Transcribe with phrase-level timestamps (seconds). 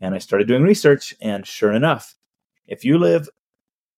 [0.00, 2.14] And I started doing research, and sure enough,
[2.66, 3.28] if you live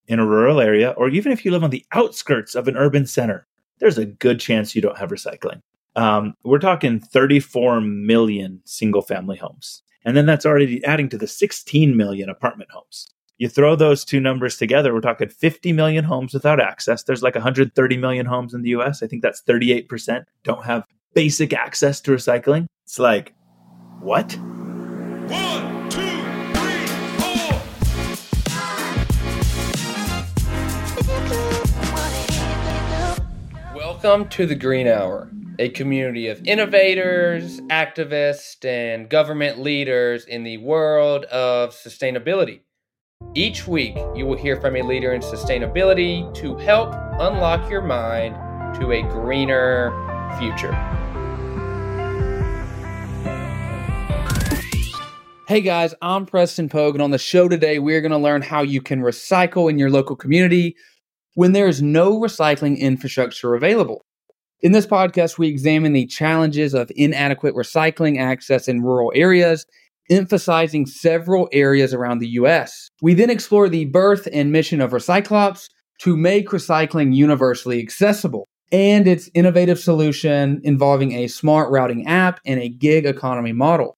[0.07, 3.07] in a rural area, or even if you live on the outskirts of an urban
[3.07, 3.47] center,
[3.79, 5.61] there's a good chance you don't have recycling.
[5.97, 9.83] Um, we're talking 34 million single family homes.
[10.05, 13.09] And then that's already adding to the 16 million apartment homes.
[13.37, 17.03] You throw those two numbers together, we're talking 50 million homes without access.
[17.05, 19.03] There's like 130 million homes in the US.
[19.03, 20.85] I think that's 38% don't have
[21.15, 22.67] basic access to recycling.
[22.85, 23.35] It's like,
[24.01, 24.33] what?
[24.37, 25.78] One,
[34.01, 40.59] Welcome to the Green Hour, a community of innovators, activists, and government leaders in the
[40.59, 42.61] world of sustainability.
[43.35, 48.37] Each week, you will hear from a leader in sustainability to help unlock your mind
[48.79, 49.91] to a greener
[50.39, 50.73] future.
[55.49, 58.63] Hey guys, I'm Preston Pogue, and on the show today, we're going to learn how
[58.63, 60.77] you can recycle in your local community
[61.35, 64.03] when there is no recycling infrastructure available.
[64.61, 69.65] In this podcast, we examine the challenges of inadequate recycling access in rural areas
[70.11, 72.89] emphasizing several areas around the US.
[73.03, 75.69] We then explore the birth and mission of Recyclops
[76.01, 82.61] to make recycling universally accessible and its innovative solution involving a smart routing app and
[82.61, 83.97] a gig economy model.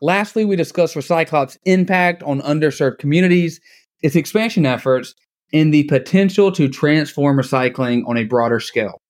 [0.00, 3.60] Lastly, we discuss Recyclops' impact on underserved communities,
[4.02, 5.14] its expansion efforts,
[5.52, 9.00] and the potential to transform recycling on a broader scale.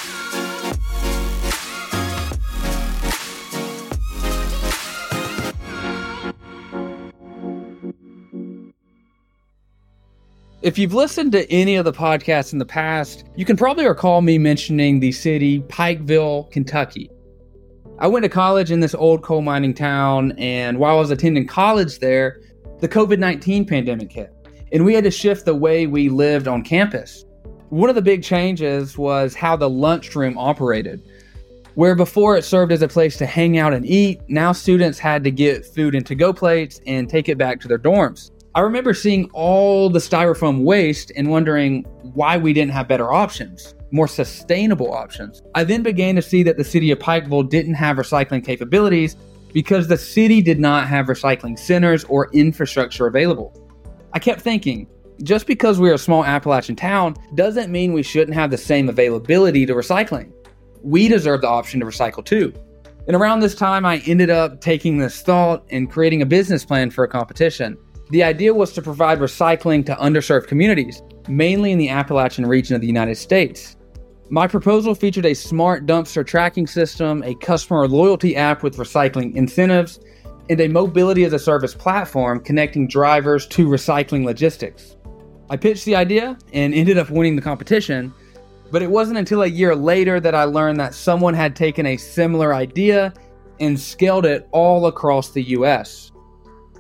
[10.61, 14.21] If you've listened to any of the podcasts in the past, you can probably recall
[14.21, 17.11] me mentioning the city Pikeville, Kentucky.
[18.01, 21.47] I went to college in this old coal mining town, and while I was attending
[21.47, 22.41] college there,
[22.81, 24.33] the COVID 19 pandemic hit,
[24.73, 27.25] and we had to shift the way we lived on campus.
[27.71, 31.03] One of the big changes was how the lunchroom operated.
[31.75, 35.23] Where before it served as a place to hang out and eat, now students had
[35.25, 38.31] to get food into go plates and take it back to their dorms.
[38.55, 43.75] I remember seeing all the styrofoam waste and wondering why we didn't have better options,
[43.93, 45.43] more sustainable options.
[45.55, 49.15] I then began to see that the city of Pikeville didn't have recycling capabilities
[49.53, 53.68] because the city did not have recycling centers or infrastructure available.
[54.13, 54.87] I kept thinking,
[55.23, 59.67] just because we're a small Appalachian town doesn't mean we shouldn't have the same availability
[59.67, 60.33] to recycling.
[60.83, 62.55] We deserve the option to recycle too.
[63.07, 66.91] And around this time, I ended up taking this thought and creating a business plan
[66.91, 67.77] for a competition.
[68.11, 72.81] The idea was to provide recycling to underserved communities, mainly in the Appalachian region of
[72.81, 73.77] the United States.
[74.31, 80.01] My proposal featured a smart dumpster tracking system, a customer loyalty app with recycling incentives,
[80.51, 84.97] and a mobility as a service platform connecting drivers to recycling logistics.
[85.51, 88.13] I pitched the idea and ended up winning the competition,
[88.71, 91.97] but it wasn't until a year later that I learned that someone had taken a
[91.97, 93.15] similar idea
[93.61, 96.13] and scaled it all across the US.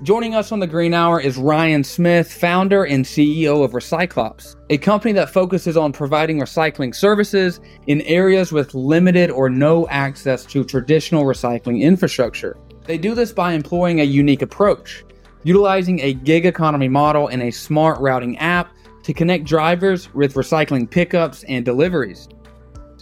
[0.05, 4.79] Joining us on the Green Hour is Ryan Smith, founder and CEO of Recyclops, a
[4.79, 10.63] company that focuses on providing recycling services in areas with limited or no access to
[10.63, 12.57] traditional recycling infrastructure.
[12.89, 15.05] They do this by employing a unique approach,
[15.45, 18.73] utilizing a gig economy model and a smart routing app
[19.03, 22.29] to connect drivers with recycling pickups and deliveries.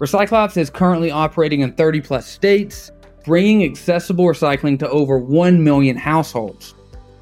[0.00, 2.90] Recyclops is currently operating in 30 plus states,
[3.24, 6.74] bringing accessible recycling to over 1 million households.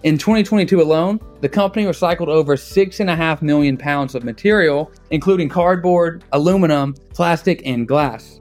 [0.03, 6.95] In 2022 alone, the company recycled over 6.5 million pounds of material, including cardboard, aluminum,
[7.13, 8.41] plastic, and glass.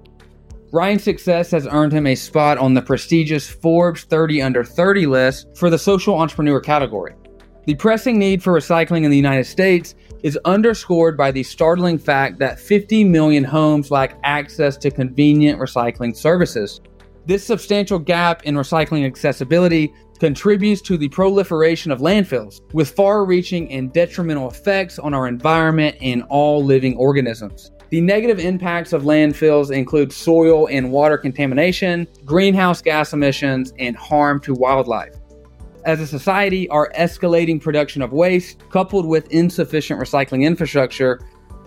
[0.74, 5.56] Ryan's success has earned him a spot on the prestigious Forbes 30 Under 30 list
[5.56, 7.14] for the social entrepreneur category.
[7.68, 12.40] The pressing need for recycling in the United States is underscored by the startling fact
[12.40, 16.82] that 50 million homes lack access to convenient recycling services.
[17.28, 23.72] This substantial gap in recycling accessibility contributes to the proliferation of landfills, with far reaching
[23.72, 27.72] and detrimental effects on our environment and all living organisms.
[27.94, 34.40] The negative impacts of landfills include soil and water contamination, greenhouse gas emissions, and harm
[34.40, 35.14] to wildlife.
[35.86, 41.20] As a society, our escalating production of waste, coupled with insufficient recycling infrastructure,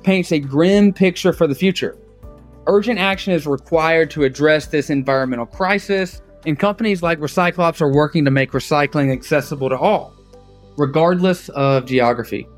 [0.03, 1.97] paints a grim picture for the future.
[2.67, 8.25] Urgent action is required to address this environmental crisis and companies like Recyclops are working
[8.25, 10.13] to make recycling accessible to all,
[10.77, 12.49] regardless of geography.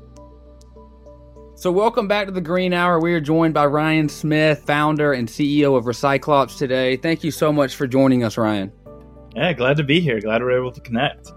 [1.59, 3.01] So, welcome back to the Green Hour.
[3.01, 6.95] We are joined by Ryan Smith, founder and CEO of Recyclops today.
[6.95, 8.71] Thank you so much for joining us, Ryan.
[9.35, 10.21] Yeah, glad to be here.
[10.21, 11.33] Glad we're able to connect.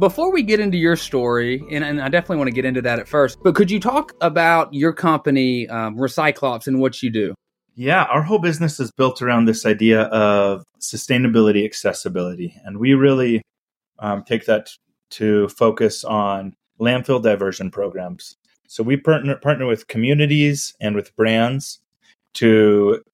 [0.00, 2.98] before we get into your story, and, and, I definitely want to get into that
[2.98, 7.32] at first, but could you talk about your company, um, Recyclops, and what you do?
[7.76, 13.40] Yeah, our whole business is built around this idea of sustainability, accessibility, and we really
[14.00, 14.70] um, take that
[15.10, 18.34] to focus on landfill diversion programs.
[18.74, 21.78] So we partner partner with communities and with brands
[22.32, 23.04] to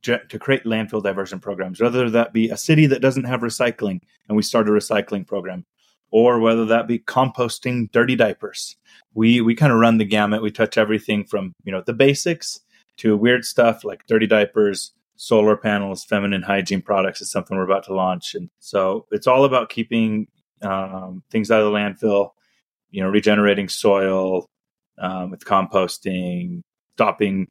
[0.00, 4.36] to create landfill diversion programs, whether that be a city that doesn't have recycling and
[4.36, 5.66] we start a recycling program,
[6.10, 8.76] or whether that be composting dirty diapers.
[9.12, 10.40] We we kind of run the gamut.
[10.40, 12.60] We touch everything from you know the basics
[12.96, 17.84] to weird stuff like dirty diapers, solar panels, feminine hygiene products is something we're about
[17.84, 20.28] to launch, and so it's all about keeping
[20.62, 22.30] um, things out of the landfill,
[22.90, 24.48] you know, regenerating soil
[24.98, 26.62] um, with composting,
[26.96, 27.48] stopping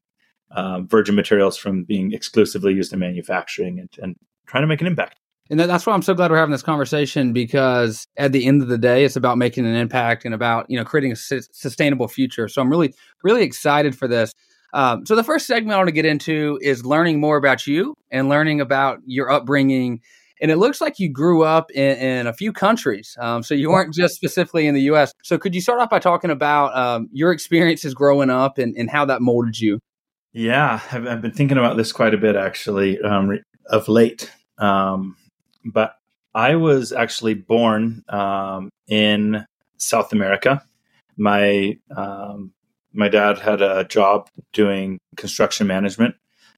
[0.52, 4.16] um, virgin materials from being exclusively used in manufacturing, and, and
[4.48, 5.20] trying to make an impact.
[5.50, 8.70] And that's why I'm so glad we're having this conversation because at the end of
[8.70, 12.08] the day, it's about making an impact and about you know creating a su- sustainable
[12.08, 12.48] future.
[12.48, 12.94] So I'm really
[13.24, 14.34] really excited for this.
[14.74, 17.94] Um, so the first segment I want to get into is learning more about you
[18.10, 20.02] and learning about your upbringing.
[20.42, 23.16] And it looks like you grew up in, in a few countries.
[23.20, 25.14] Um, so you weren't just specifically in the U.S.
[25.24, 28.90] So could you start off by talking about um, your experiences growing up and, and
[28.90, 29.80] how that molded you?
[30.34, 34.32] Yeah, I've, I've, been thinking about this quite a bit actually um, of late.
[34.58, 35.16] Um,
[35.64, 35.96] but
[36.34, 39.46] I was actually born um, in
[39.78, 40.64] South America.
[41.18, 42.52] My um,
[42.94, 46.16] my dad had a job doing construction management,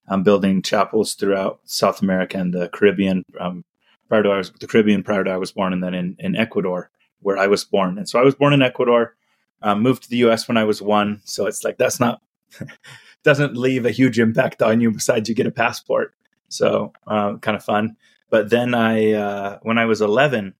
[0.08, 3.24] um, building chapels throughout South America and the Caribbean.
[3.38, 3.64] Um,
[4.08, 6.36] prior to I was the Caribbean, prior to I was born, and then in, in
[6.36, 7.98] Ecuador, where I was born.
[7.98, 9.16] And so I was born in Ecuador.
[9.62, 10.46] Um, moved to the U.S.
[10.48, 12.20] when I was one, so it's like that's not
[13.22, 16.14] doesn't leave a huge impact on you besides you get a passport.
[16.48, 17.96] So uh, kind of fun.
[18.30, 20.54] But then I, uh, when I was 11,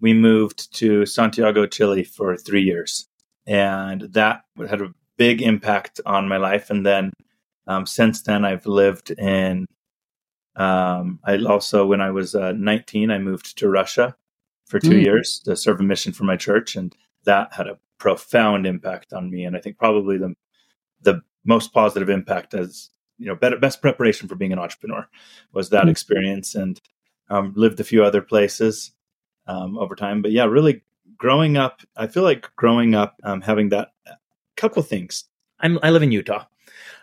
[0.00, 3.08] we moved to Santiago, Chile for three years,
[3.46, 6.70] and that had a big impact on my life.
[6.70, 7.12] And then
[7.66, 9.66] um, since then, I've lived in.
[10.56, 14.16] Um, I also, when I was uh, 19, I moved to Russia
[14.64, 15.04] for two mm.
[15.04, 19.30] years to serve a mission for my church, and that had a profound impact on
[19.30, 19.44] me.
[19.44, 20.34] And I think probably the
[21.02, 25.06] the most positive impact as you know better, best preparation for being an entrepreneur
[25.52, 25.90] was that mm.
[25.90, 26.80] experience, and
[27.28, 28.92] um, lived a few other places
[29.46, 30.22] um, over time.
[30.22, 30.82] But yeah, really
[31.18, 33.88] growing up, I feel like growing up, um, having that
[34.56, 35.24] couple things.
[35.60, 36.44] I'm, I live in Utah.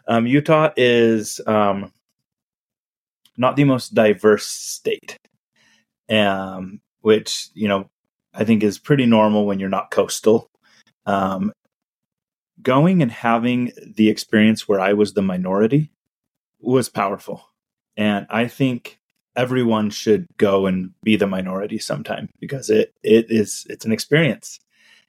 [0.07, 1.91] Um, Utah is um,
[3.37, 5.17] not the most diverse state,
[6.09, 7.89] um, which you know
[8.33, 10.49] I think is pretty normal when you're not coastal.
[11.05, 11.51] Um,
[12.61, 15.91] going and having the experience where I was the minority
[16.59, 17.47] was powerful,
[17.97, 18.99] and I think
[19.35, 24.59] everyone should go and be the minority sometime because it it is it's an experience,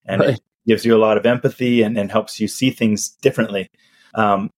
[0.07, 0.31] and right.
[0.31, 3.69] it gives you a lot of empathy and, and helps you see things differently.
[4.15, 4.51] Um,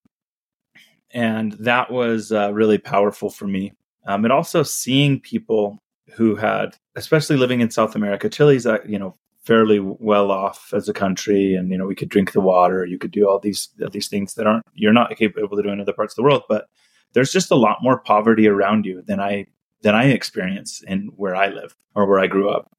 [1.12, 3.73] and that was uh, really powerful for me.
[4.06, 5.79] Um, and also seeing people
[6.14, 10.88] who had, especially living in South America, Chile's, uh, you know, fairly well off as
[10.88, 13.69] a country, and you know, we could drink the water, you could do all these
[13.93, 16.43] these things that aren't you're not able to do in other parts of the world.
[16.49, 16.67] But
[17.12, 19.47] there's just a lot more poverty around you than I
[19.82, 22.70] than I experience in where I live or where I grew up.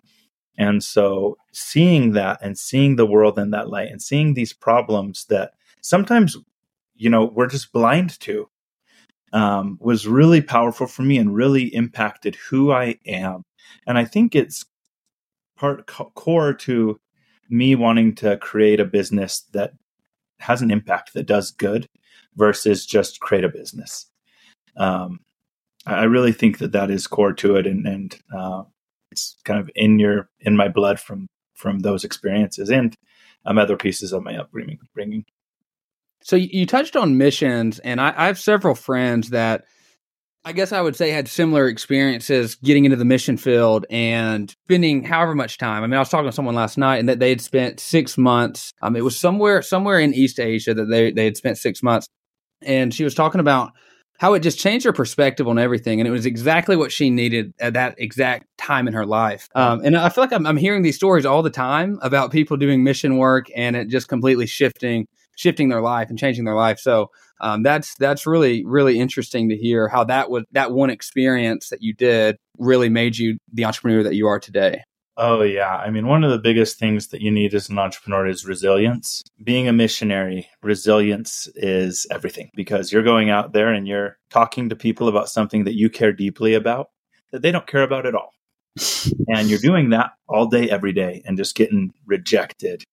[0.57, 5.25] And so seeing that and seeing the world in that light and seeing these problems
[5.29, 6.35] that sometimes,
[6.97, 8.49] you know, we're just blind to
[9.33, 13.43] um, was really powerful for me and really impacted who I am.
[13.85, 14.65] And I think it's
[15.57, 16.99] part co- core to
[17.49, 19.73] me wanting to create a business that
[20.39, 21.87] has an impact that does good
[22.35, 24.05] versus just create a business.
[24.77, 25.19] Um,
[25.85, 28.63] I really think that that is core to it, and, and uh,
[29.11, 32.93] it's kind of in your in my blood from from those experiences and
[33.45, 34.79] um, other pieces of my upbringing.
[36.27, 39.63] So you touched on missions, and I, I have several friends that
[40.43, 45.05] I guess I would say had similar experiences getting into the mission field and spending
[45.05, 45.83] however much time.
[45.83, 48.17] I mean, I was talking to someone last night and that they had spent six
[48.17, 48.73] months.
[48.81, 52.09] Um, it was somewhere somewhere in East Asia that they they had spent six months,
[52.61, 53.71] and she was talking about
[54.17, 56.01] how it just changed her perspective on everything.
[56.01, 59.47] And it was exactly what she needed at that exact time in her life.
[59.55, 62.57] Um, and I feel like I'm, I'm, hearing these stories all the time about people
[62.57, 65.07] doing mission work and it just completely shifting,
[65.37, 66.79] shifting their life and changing their life.
[66.79, 71.69] So um, that's, that's really, really interesting to hear how that was, that one experience
[71.69, 74.83] that you did really made you the entrepreneur that you are today.
[75.15, 75.77] Oh, yeah.
[75.77, 79.23] I mean, one of the biggest things that you need as an entrepreneur is resilience.
[79.43, 84.75] Being a missionary, resilience is everything because you're going out there and you're talking to
[84.75, 86.89] people about something that you care deeply about
[87.31, 88.31] that they don't care about at all.
[89.27, 92.83] and you're doing that all day, every day, and just getting rejected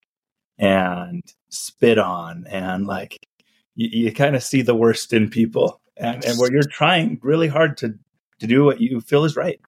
[0.58, 1.22] and
[1.54, 3.26] spit on, and like
[3.74, 7.48] you, you kind of see the worst in people, and, and where you're trying really
[7.48, 7.98] hard to
[8.40, 9.60] to do what you feel is right,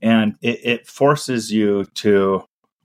[0.00, 2.42] and it, it forces you to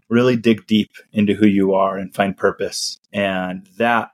[0.10, 4.12] really dig deep into who you are and find purpose, and that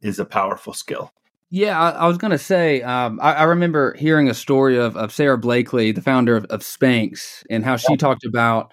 [0.00, 1.12] is a powerful skill.
[1.54, 4.96] Yeah, I, I was going to say, um, I, I, remember hearing a story of,
[4.96, 8.72] of Sara Blakely, the founder of, of Spanx, and how she talked about,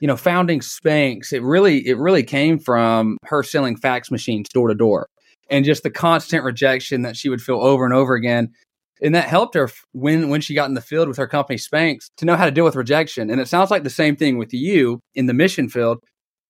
[0.00, 1.32] you know, founding Spanx.
[1.32, 5.08] It really, it really came from her selling fax machines door to door,
[5.50, 8.52] and just the constant rejection that she would feel over and over again.
[9.00, 12.10] And that helped her when when she got in the field with her company Spanx
[12.16, 13.30] to know how to deal with rejection.
[13.30, 15.98] And it sounds like the same thing with you in the mission field.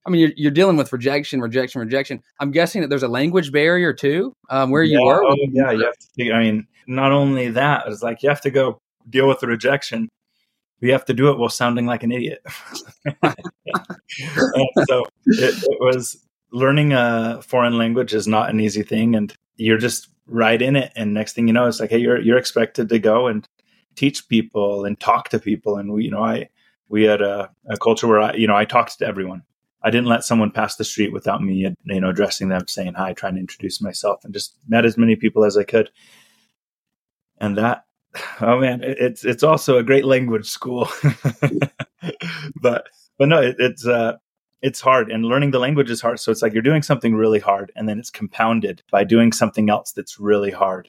[0.07, 2.23] I mean, you're, you're dealing with rejection, rejection, rejection.
[2.41, 5.23] I'm guessing that there's a language barrier too, um, where you yeah, were.
[5.23, 6.33] Oh, yeah, you have to.
[6.33, 8.79] I mean, not only that, it's like you have to go
[9.11, 10.09] deal with the rejection.
[10.81, 12.41] We have to do it while sounding like an idiot.
[14.87, 19.79] so it, it was learning a foreign language is not an easy thing, and you're
[19.79, 20.93] just right in it.
[20.95, 23.47] And next thing you know, it's like, hey, you're you're expected to go and
[23.97, 25.77] teach people and talk to people.
[25.77, 26.49] And we, you know, I
[26.89, 29.43] we had a, a culture where I, you know, I talked to everyone.
[29.83, 32.95] I didn't let someone pass the street without me, uh, you know, addressing them, saying
[32.95, 35.91] hi, trying to introduce myself, and just met as many people as I could.
[37.41, 37.85] And that,
[38.41, 40.89] oh man, it's it's also a great language school,
[42.61, 44.17] but but no, it, it's uh,
[44.63, 46.21] it's hard, and learning the language is hard.
[46.21, 49.71] So it's like you're doing something really hard, and then it's compounded by doing something
[49.71, 50.89] else that's really hard,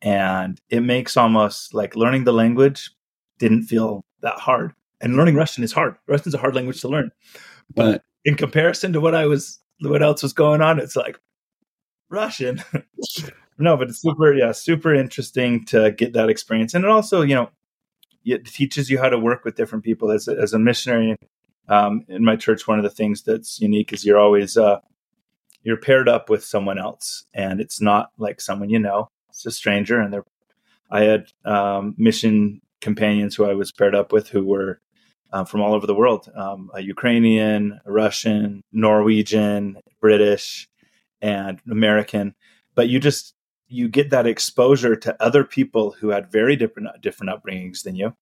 [0.00, 2.90] and it makes almost like learning the language
[3.38, 4.72] didn't feel that hard.
[5.00, 5.96] And learning Russian is hard.
[6.06, 7.10] Russian's a hard language to learn
[7.74, 11.18] but in comparison to what I was, what else was going on, it's like
[12.08, 12.62] Russian.
[13.62, 17.34] no, but it's super, yeah, super interesting to get that experience, and it also, you
[17.34, 17.50] know,
[18.24, 20.10] it teaches you how to work with different people.
[20.10, 21.16] As a, as a missionary
[21.68, 24.80] um, in my church, one of the things that's unique is you're always uh,
[25.62, 29.50] you're paired up with someone else, and it's not like someone you know; it's a
[29.50, 30.00] stranger.
[30.00, 30.24] And they're
[30.90, 34.80] I had um, mission companions who I was paired up with who were
[35.32, 40.68] uh, from all over the world um, a Ukrainian, a Russian, Norwegian, British,
[41.22, 42.34] and American.
[42.74, 43.34] But you just
[43.72, 48.14] you get that exposure to other people who had very different different upbringings than you,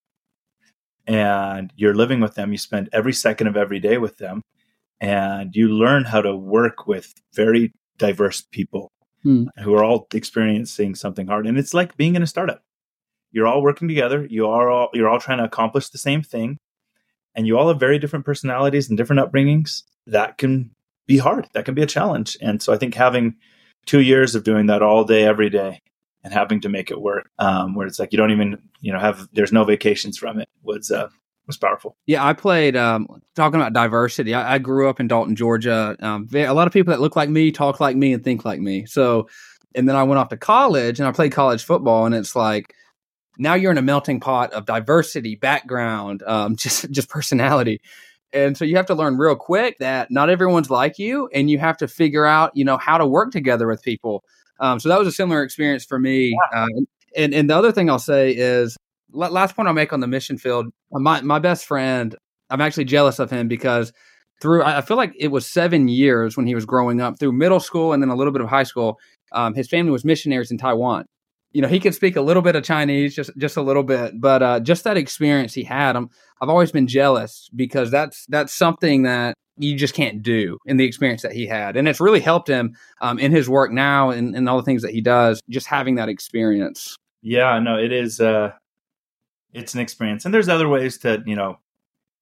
[1.06, 2.52] and you're living with them.
[2.52, 4.42] You spend every second of every day with them,
[5.00, 8.90] and you learn how to work with very diverse people
[9.22, 9.44] hmm.
[9.62, 11.46] who are all experiencing something hard.
[11.46, 12.62] And it's like being in a startup.
[13.32, 14.26] You're all working together.
[14.28, 16.58] You are all you're all trying to accomplish the same thing
[17.34, 20.70] and you all have very different personalities and different upbringings, that can
[21.06, 21.48] be hard.
[21.52, 22.36] That can be a challenge.
[22.40, 23.36] And so I think having
[23.86, 25.82] two years of doing that all day, every day,
[26.22, 28.98] and having to make it work, um, where it's like you don't even, you know,
[28.98, 31.08] have there's no vacations from it was uh,
[31.46, 31.96] was powerful.
[32.06, 34.34] Yeah, I played um, talking about diversity.
[34.34, 35.96] I, I, grew up in Dalton, Georgia.
[36.00, 38.60] Um, a lot of people that look like me, talk like me, and think like
[38.60, 38.86] me.
[38.86, 39.28] So,
[39.74, 42.74] and then I went off to college and I played college football, and it's like
[43.38, 47.80] now you're in a melting pot of diversity, background, um, just just personality.
[48.32, 51.58] And so you have to learn real quick that not everyone's like you, and you
[51.58, 54.22] have to figure out, you know, how to work together with people.
[54.60, 56.36] Um, so that was a similar experience for me.
[56.52, 56.64] Yeah.
[56.64, 56.80] Uh,
[57.16, 58.76] and and the other thing I'll say is,
[59.12, 60.66] last point I'll make on the mission field.
[60.92, 62.14] My my best friend,
[62.50, 63.92] I'm actually jealous of him because
[64.40, 67.60] through I feel like it was seven years when he was growing up through middle
[67.60, 68.98] school and then a little bit of high school.
[69.32, 71.06] Um, his family was missionaries in Taiwan,
[71.52, 74.20] you know he could speak a little bit of chinese just just a little bit
[74.20, 78.52] but uh, just that experience he had I'm, i've always been jealous because that's that's
[78.52, 82.20] something that you just can't do in the experience that he had and it's really
[82.20, 85.40] helped him um, in his work now and, and all the things that he does
[85.50, 86.96] just having that experience.
[87.22, 88.52] Yeah no it is uh
[89.52, 91.58] it's an experience and there's other ways to you know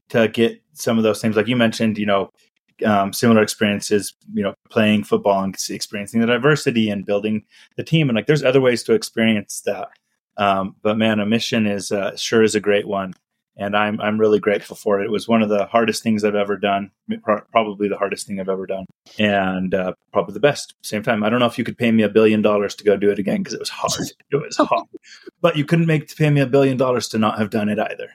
[0.08, 2.30] to get some of those things like you mentioned you know
[2.84, 7.44] um, similar experiences, you know, playing football and experiencing the diversity and building
[7.76, 8.08] the team.
[8.08, 9.88] And like, there's other ways to experience that.
[10.36, 13.12] Um, but man, a mission is uh, sure is a great one,
[13.56, 15.06] and I'm I'm really grateful for it.
[15.06, 16.92] It was one of the hardest things I've ever done,
[17.50, 18.86] probably the hardest thing I've ever done,
[19.18, 20.74] and uh, probably the best.
[20.84, 22.96] Same time, I don't know if you could pay me a billion dollars to go
[22.96, 23.92] do it again because it was hard.
[24.30, 24.86] It was hard,
[25.40, 27.80] but you couldn't make to pay me a billion dollars to not have done it
[27.80, 28.10] either.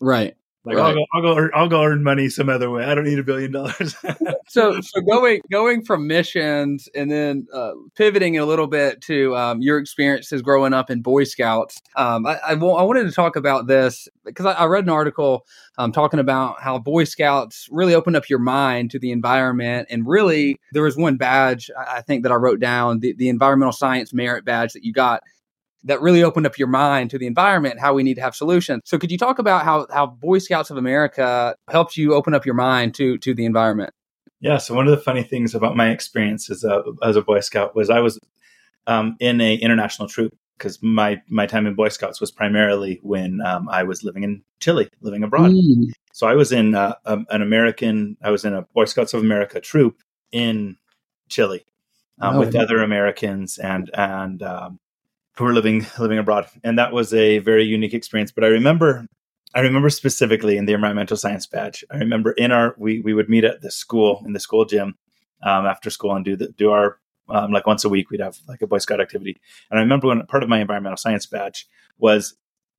[0.00, 0.34] Right.
[0.64, 0.88] Like right.
[0.88, 2.84] I'll go, I'll go, I'll go earn money some other way.
[2.84, 3.96] I don't need a billion dollars.
[4.48, 9.62] so, so going going from missions and then uh, pivoting a little bit to um,
[9.62, 11.80] your experiences growing up in Boy Scouts.
[11.96, 15.46] Um, I, I, I, wanted to talk about this because I, I read an article
[15.78, 20.06] um, talking about how Boy Scouts really opened up your mind to the environment, and
[20.06, 24.12] really there was one badge I think that I wrote down the, the environmental science
[24.12, 25.22] merit badge that you got
[25.84, 28.34] that really opened up your mind to the environment and how we need to have
[28.34, 28.82] solutions.
[28.84, 32.44] So could you talk about how how Boy Scouts of America helped you open up
[32.44, 33.92] your mind to to the environment?
[34.40, 34.58] Yeah.
[34.58, 37.74] So one of the funny things about my experience as a as a Boy Scout
[37.74, 38.18] was I was
[38.86, 43.40] um, in a international troop because my my time in Boy Scouts was primarily when
[43.40, 45.52] um, I was living in Chile, living abroad.
[45.52, 45.86] Mm.
[46.12, 48.16] So I was in uh, um, an American.
[48.22, 50.76] I was in a Boy Scouts of America troop in
[51.28, 51.64] Chile
[52.20, 54.78] um, oh, with other Americans and and um,
[55.36, 58.32] who were living living abroad, and that was a very unique experience.
[58.32, 59.06] But I remember.
[59.52, 61.82] I remember specifically in the environmental science badge.
[61.90, 64.94] I remember in our we we would meet at the school in the school gym
[65.42, 68.38] um, after school and do the do our um, like once a week we'd have
[68.48, 71.66] like a boy scout activity and i remember when part of my environmental science badge
[71.98, 72.34] was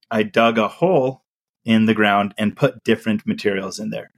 [0.09, 1.23] i dug a hole
[1.65, 4.11] in the ground and put different materials in there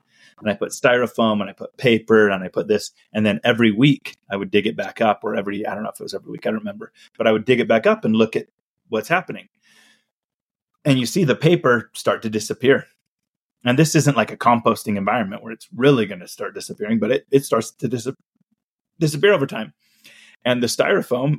[0.43, 3.71] and i put styrofoam and i put paper and i put this and then every
[3.71, 6.13] week i would dig it back up or every i don't know if it was
[6.13, 8.47] every week i don't remember but i would dig it back up and look at
[8.93, 9.49] what's happening.
[10.85, 12.85] And you see the paper start to disappear.
[13.65, 17.11] And this isn't like a composting environment where it's really going to start disappearing but
[17.11, 18.09] it, it starts to dis-
[18.99, 19.73] disappear over time.
[20.45, 21.37] And the styrofoam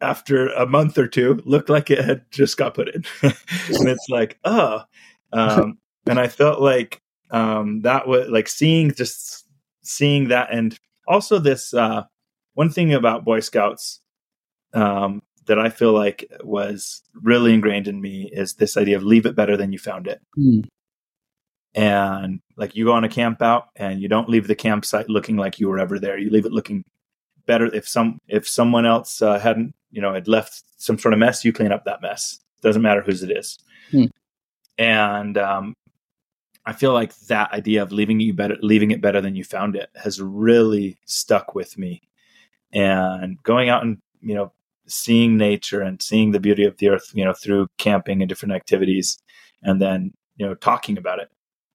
[0.00, 3.04] after a month or two looked like it had just got put in.
[3.22, 4.82] And it's like oh
[5.32, 7.00] um, and i felt like
[7.30, 9.46] um, that was like seeing just
[9.82, 12.04] seeing that and also this uh,
[12.54, 14.00] one thing about boy scouts
[14.72, 19.26] um, that i feel like was really ingrained in me is this idea of leave
[19.26, 20.20] it better than you found it.
[20.38, 20.66] Mm.
[21.74, 25.36] and like you go on a camp out and you don't leave the campsite looking
[25.36, 26.18] like you were ever there.
[26.18, 26.84] You leave it looking
[27.46, 27.66] better.
[27.74, 31.44] If some if someone else uh, hadn't you know had left some sort of mess
[31.44, 32.40] you clean up that mess.
[32.62, 33.58] Doesn't matter whose it is.
[33.90, 34.06] Hmm.
[34.78, 35.74] and um,
[36.66, 39.76] i feel like that idea of leaving you better leaving it better than you found
[39.76, 42.02] it has really stuck with me
[42.72, 44.52] and going out and you know
[44.86, 48.54] seeing nature and seeing the beauty of the earth you know through camping and different
[48.54, 49.18] activities
[49.62, 51.30] and then you know talking about it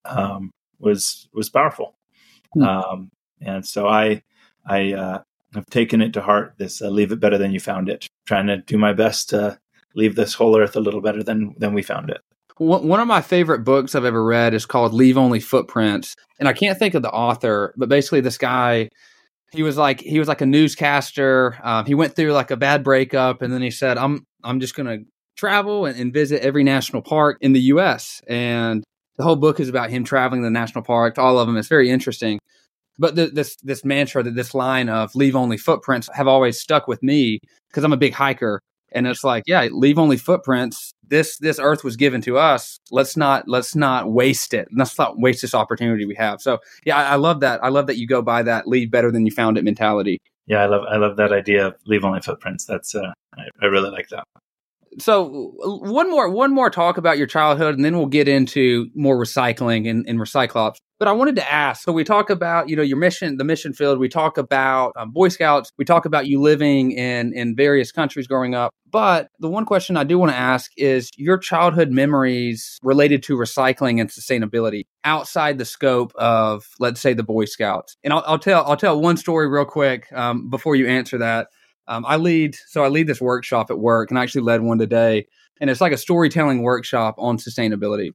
[0.06, 1.98] um, was was powerful
[2.54, 2.64] hmm.
[2.64, 4.22] um, and so i
[4.66, 5.22] i uh,
[5.56, 6.56] I've taken it to heart.
[6.58, 8.08] This uh, leave it better than you found it.
[8.26, 9.60] Trying to do my best to
[9.96, 12.22] leave this whole earth a little better than than we found it.
[12.60, 16.52] One of my favorite books I've ever read is called Leave Only Footprints, and I
[16.52, 18.90] can't think of the author, but basically this guy,
[19.54, 21.58] he was like he was like a newscaster.
[21.64, 24.76] Um, he went through like a bad breakup, and then he said, "I'm I'm just
[24.76, 24.98] gonna
[25.38, 28.84] travel and, and visit every national park in the U.S." And
[29.18, 31.56] the whole book is about him traveling the national parks, all of them.
[31.56, 32.40] It's very interesting.
[32.98, 36.90] But the, this this mantra, that this line of "leave only footprints" have always stuck
[36.90, 38.60] with me because I'm a big hiker,
[38.92, 40.92] and it's like, yeah, leave only footprints.
[41.10, 42.80] This this earth was given to us.
[42.92, 44.68] Let's not let's not waste it.
[44.76, 46.42] Let's not waste this opportunity we have.
[46.42, 47.64] So yeah, I, I love that.
[47.64, 50.20] I love that you go by that leave better than you found it mentality.
[50.48, 52.66] Yeah, I love I love that idea of leave only footprints.
[52.66, 54.24] That's uh, I, I really like that
[54.98, 59.18] so one more one more talk about your childhood and then we'll get into more
[59.18, 60.78] recycling and, and recyclops.
[60.98, 63.74] But i wanted to ask so we talk about you know your mission the mission
[63.74, 64.00] field.
[64.00, 65.72] We talk about um, boy scouts.
[65.78, 68.74] We talk about you living in in various countries growing up.
[68.92, 73.38] But the one question i do want to ask is your childhood memories related to
[73.38, 77.96] recycling and sustainability outside the scope of let's say the boy scouts.
[78.04, 81.48] And i'll, I'll tell i'll tell one story real quick um, before you answer that
[81.90, 84.78] um, I lead, so I lead this workshop at work, and I actually led one
[84.78, 85.26] today,
[85.60, 88.12] and it's like a storytelling workshop on sustainability.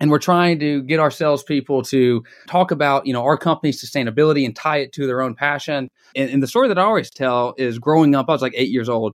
[0.00, 4.44] And we're trying to get our salespeople to talk about, you know, our company's sustainability
[4.44, 5.88] and tie it to their own passion.
[6.16, 8.70] And, and the story that I always tell is growing up, I was like eight
[8.70, 9.12] years old,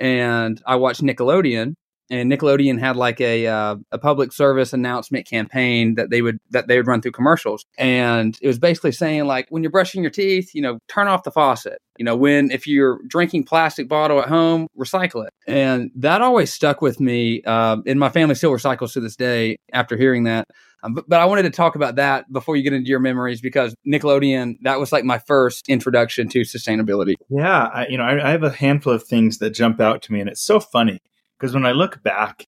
[0.00, 1.74] and I watched Nickelodeon,
[2.10, 6.66] and Nickelodeon had like a uh, a public service announcement campaign that they would that
[6.66, 10.10] they would run through commercials, and it was basically saying like when you're brushing your
[10.10, 11.78] teeth, you know, turn off the faucet.
[11.98, 16.52] You know, when if you're drinking plastic bottle at home, recycle it, and that always
[16.52, 17.42] stuck with me.
[17.42, 20.48] Uh, and my family still recycles to this day after hearing that.
[20.82, 23.40] Um, but, but I wanted to talk about that before you get into your memories
[23.40, 27.14] because Nickelodeon that was like my first introduction to sustainability.
[27.28, 30.12] Yeah, I, you know, I, I have a handful of things that jump out to
[30.12, 31.00] me, and it's so funny
[31.38, 32.46] because when I look back,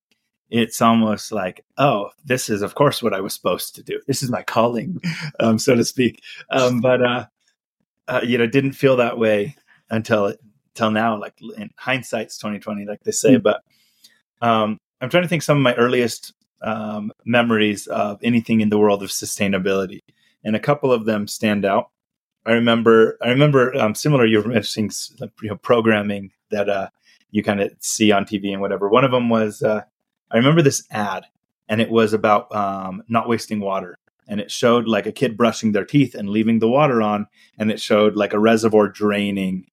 [0.48, 4.00] it's almost like, oh, this is of course what I was supposed to do.
[4.06, 5.00] This is my calling,
[5.40, 6.22] um, so to speak.
[6.50, 7.26] Um, but uh,
[8.10, 9.56] uh, you know, didn't feel that way
[9.88, 10.34] until
[10.74, 11.18] until now.
[11.18, 13.34] Like in hindsight's twenty twenty, like they say.
[13.34, 13.42] Mm-hmm.
[13.42, 13.62] But
[14.42, 18.78] um, I'm trying to think some of my earliest um, memories of anything in the
[18.78, 20.00] world of sustainability,
[20.44, 21.90] and a couple of them stand out.
[22.46, 24.26] I remember, I remember um, similar.
[24.26, 24.90] You're mentioning
[25.42, 26.88] you know, programming that uh,
[27.30, 28.88] you kind of see on TV and whatever.
[28.88, 29.82] One of them was uh,
[30.30, 31.26] I remember this ad,
[31.68, 33.98] and it was about um, not wasting water,
[34.30, 37.26] and it showed like a kid brushing their teeth and leaving the water on,
[37.58, 39.66] and it showed like a reservoir draining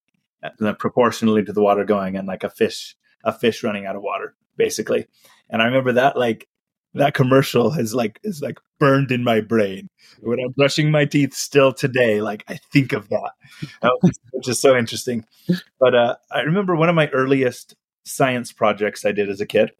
[0.43, 4.01] uh, proportionally to the water going, and like a fish a fish running out of
[4.01, 5.07] water, basically.
[5.49, 6.47] And I remember that like
[6.95, 9.89] that commercial is like is like burned in my brain
[10.21, 12.19] when I'm brushing my teeth still today.
[12.21, 13.31] Like I think of that,
[14.31, 15.23] which is so interesting.
[15.79, 19.71] But uh, I remember one of my earliest science projects I did as a kid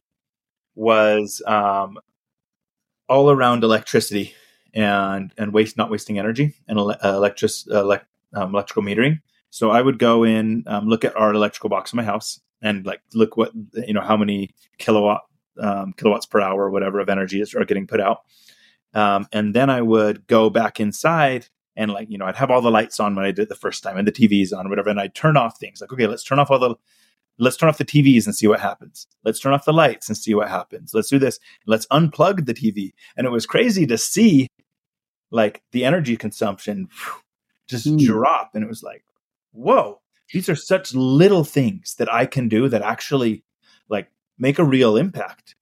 [0.76, 1.98] was um,
[3.10, 4.36] all around electricity
[4.78, 7.98] and and waste not wasting energy and ele- uh, electric uh,
[8.34, 9.20] um, electrical metering.
[9.50, 12.86] So I would go in, um, look at our electrical box in my house, and
[12.86, 15.24] like look what you know how many kilowatt
[15.60, 18.22] um, kilowatts per hour or whatever of energy is are getting put out.
[18.94, 22.62] Um, and then I would go back inside and like you know I'd have all
[22.62, 25.00] the lights on when I did the first time and the TVs on whatever, and
[25.00, 26.76] I'd turn off things like okay, let's turn off all the
[27.40, 29.08] let's turn off the TVs and see what happens.
[29.24, 30.94] Let's turn off the lights and see what happens.
[30.94, 31.40] Let's do this.
[31.66, 32.94] Let's unplug the TV.
[33.16, 34.48] And it was crazy to see
[35.32, 36.90] like the energy consumption
[37.68, 38.00] just mm.
[38.00, 38.52] drop.
[38.54, 39.04] And it was like,
[39.52, 40.02] whoa,
[40.34, 43.44] these are such little things that I can do that actually
[43.90, 45.56] like make a real impact.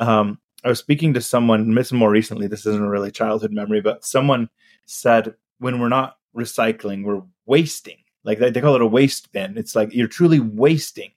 [0.00, 3.80] Um, I was speaking to someone, this more recently, this isn't a really childhood memory,
[3.80, 4.48] but someone
[4.86, 7.98] said when we're not recycling, we're wasting.
[8.24, 9.58] Like they, they call it a waste bin.
[9.58, 11.12] It's like you're truly wasting.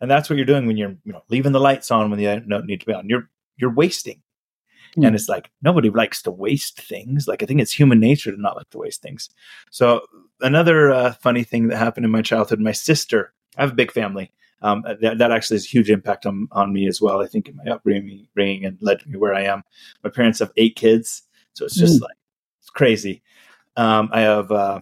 [0.00, 2.40] And that's what you're doing when you're you know leaving the lights on when you
[2.40, 3.08] don't need to be on.
[3.08, 4.22] You're you're wasting.
[4.96, 5.06] Mm.
[5.06, 7.28] And it's like nobody likes to waste things.
[7.28, 9.28] Like I think it's human nature to not like to waste things.
[9.70, 10.02] So
[10.40, 13.92] another uh, funny thing that happened in my childhood, my sister, I have a big
[13.92, 14.30] family.
[14.62, 17.20] Um, that, that actually has a huge impact on, on me as well.
[17.20, 19.62] I think in my upbringing and led me where I am.
[20.02, 22.02] My parents have eight kids, so it's just mm.
[22.02, 22.16] like
[22.60, 23.22] it's crazy.
[23.76, 24.80] Um, I have, uh,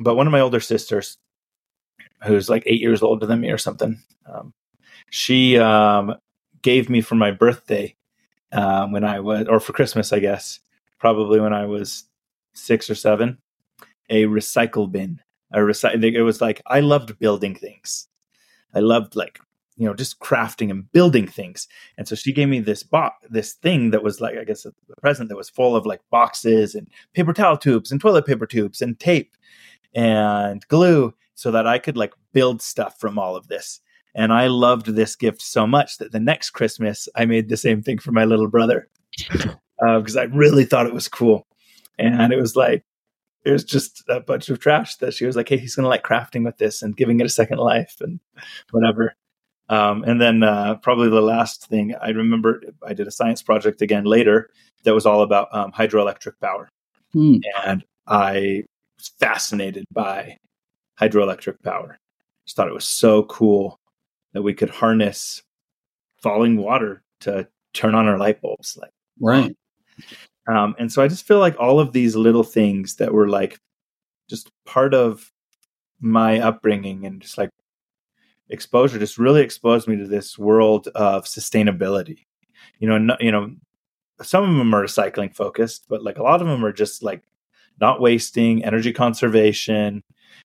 [0.00, 1.18] but one of my older sisters,
[2.24, 4.52] who's like eight years older than me or something, um,
[5.10, 6.16] she um,
[6.62, 7.94] gave me for my birthday
[8.52, 10.60] um, when I was, or for Christmas, I guess,
[10.98, 12.04] probably when I was
[12.54, 13.38] six or seven,
[14.10, 15.20] a recycle bin.
[15.52, 16.02] A recycle.
[16.02, 18.08] It was like I loved building things.
[18.74, 19.38] I loved like
[19.76, 21.68] you know just crafting and building things.
[21.98, 24.72] And so she gave me this box, this thing that was like I guess a
[25.00, 28.80] present that was full of like boxes and paper towel tubes and toilet paper tubes
[28.80, 29.36] and tape
[29.94, 33.80] and glue, so that I could like build stuff from all of this.
[34.14, 37.82] And I loved this gift so much that the next Christmas I made the same
[37.82, 41.46] thing for my little brother because uh, I really thought it was cool.
[41.98, 42.84] And it was like,
[43.44, 45.88] it was just a bunch of trash that she was like, hey, he's going to
[45.88, 48.20] like crafting with this and giving it a second life and
[48.70, 49.14] whatever.
[49.68, 53.82] Um, and then uh, probably the last thing I remember, I did a science project
[53.82, 54.50] again later
[54.84, 56.68] that was all about um, hydroelectric power.
[57.12, 57.36] Hmm.
[57.64, 58.64] And I
[58.98, 60.36] was fascinated by
[61.00, 61.98] hydroelectric power.
[62.46, 63.78] Just thought it was so cool
[64.32, 65.42] that we could harness
[66.22, 68.92] falling water to turn on our light bulbs like.
[69.20, 69.56] Right.
[70.48, 73.60] Um, and so i just feel like all of these little things that were like
[74.28, 75.30] just part of
[76.00, 77.50] my upbringing and just like
[78.50, 82.24] exposure just really exposed me to this world of sustainability.
[82.80, 83.54] You know no, you know
[84.20, 87.22] some of them are recycling focused but like a lot of them are just like
[87.80, 90.02] not wasting energy conservation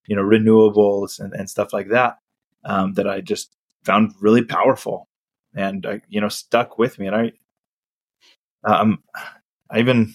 [0.08, 2.18] you know renewables and, and stuff like that
[2.66, 3.57] um, that i just
[3.88, 5.08] found really powerful
[5.56, 7.08] and uh, you know stuck with me.
[7.08, 7.32] And i
[8.64, 9.02] um
[9.72, 10.14] i even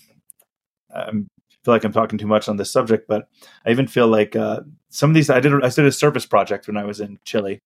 [0.95, 3.29] I feel like i'm talking too much on this subject but
[3.65, 6.67] i even feel like uh, some of these i did i did a service project
[6.67, 7.59] when i was in chile.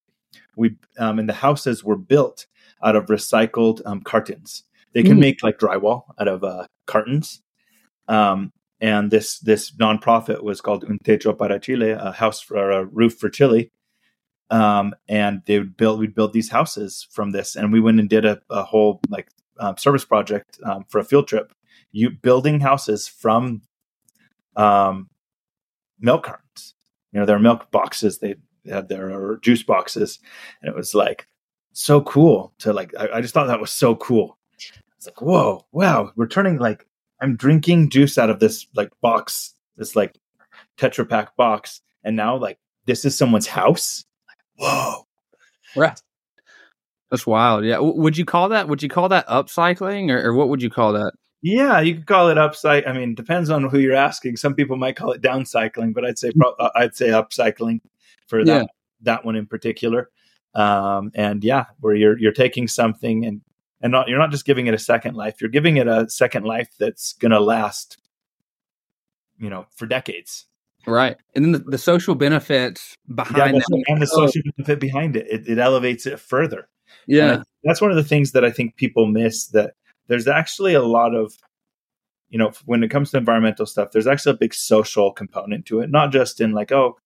[0.57, 2.47] We um, and the houses were built
[2.83, 4.65] out of recycled um, cartons.
[4.93, 5.27] They can mm.
[5.27, 7.43] make like drywall out of uh, cartons.
[8.09, 12.85] Um, and this this nonprofit was called Un Techo para Chile, a house for a
[12.85, 13.71] roof for Chile,
[14.51, 17.57] um, and they would build we'd build these houses from this.
[17.57, 19.29] And we went and did a, a whole like
[19.59, 21.53] um, service project um, for a field trip
[21.97, 23.63] you building houses from
[24.55, 25.09] um,
[25.99, 26.75] milk cartons.
[27.13, 28.19] You know their milk boxes.
[28.19, 28.37] They
[28.69, 30.19] had their juice boxes.
[30.61, 31.27] And it was like
[31.73, 34.37] so cool to like I, I just thought that was so cool.
[34.97, 36.87] It's like whoa wow we're turning like
[37.21, 40.19] i'm drinking juice out of this like box this like
[40.79, 41.81] tetra pak box.
[42.05, 44.05] And now like this is someone's house
[44.57, 45.07] whoa.
[45.75, 46.01] Right.
[47.11, 47.65] That's wild.
[47.65, 47.79] Yeah.
[47.79, 48.69] would you call that?
[48.69, 51.13] Would you call that upcycling, or, or what would you call that?
[51.43, 52.89] Yeah, you could call it upcycling.
[52.89, 54.37] I mean, depends on who you're asking.
[54.37, 57.81] Some people might call it downcycling, but I'd say pro- uh, I'd say upcycling
[58.27, 58.67] for that yeah.
[59.03, 60.11] that one in particular.
[60.55, 63.43] Um, and yeah, where you're you're taking something and
[63.81, 65.41] and not you're not just giving it a second life.
[65.41, 67.99] You're giving it a second life that's going to last,
[69.39, 70.47] you know, for decades.
[70.87, 71.17] Right.
[71.35, 73.85] And then the, the social benefits behind yeah, that.
[73.89, 75.27] And the social benefit behind it.
[75.29, 75.49] it.
[75.49, 76.69] It elevates it further.
[77.07, 77.43] Yeah.
[77.65, 79.75] that's one of the things that I think people miss that
[80.09, 81.33] there's actually a lot of,
[82.29, 85.81] you know, when it comes to environmental stuff, there's actually a big social component to
[85.81, 86.97] it, not just in like, oh,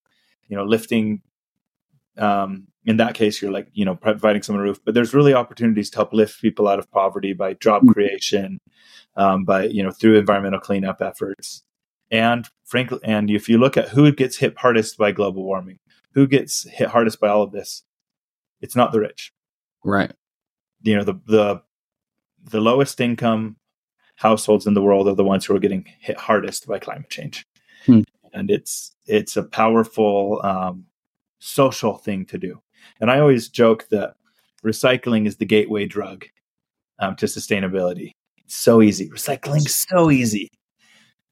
[0.48, 1.22] you know, lifting
[2.18, 4.80] um, in that case, you're like, you know, providing someone a roof.
[4.84, 7.92] But there's really opportunities to help lift people out of poverty by job mm-hmm.
[7.92, 8.60] creation,
[9.16, 11.62] um, by you know, through environmental cleanup efforts.
[12.10, 15.78] And frankly, and if you look at who gets hit hardest by global warming,
[16.14, 17.82] who gets hit hardest by all of this,
[18.60, 19.32] it's not the rich,
[19.84, 20.12] right?
[20.82, 21.62] You know, the the
[22.42, 23.56] the lowest income
[24.16, 27.46] households in the world are the ones who are getting hit hardest by climate change,
[27.86, 28.02] hmm.
[28.32, 30.86] and it's it's a powerful um,
[31.38, 32.60] social thing to do.
[33.00, 34.14] And I always joke that
[34.64, 36.26] recycling is the gateway drug
[36.98, 38.12] um, to sustainability.
[38.44, 39.08] It's so easy.
[39.10, 40.48] Recycling so easy.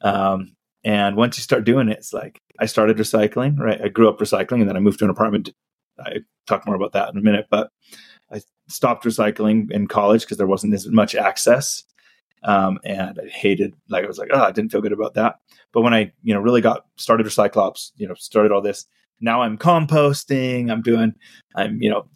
[0.00, 0.56] Um,
[0.88, 3.78] and once you start doing it, it's like I started recycling, right?
[3.78, 5.50] I grew up recycling and then I moved to an apartment.
[6.00, 7.70] I talk more about that in a minute, but
[8.32, 11.84] I stopped recycling in college because there wasn't as much access.
[12.42, 15.40] Um, and I hated, like, I was like, oh, I didn't feel good about that.
[15.74, 18.86] But when I, you know, really got started Recyclops, you know, started all this,
[19.20, 20.72] now I'm composting.
[20.72, 21.12] I'm doing,
[21.54, 22.08] I'm, you know,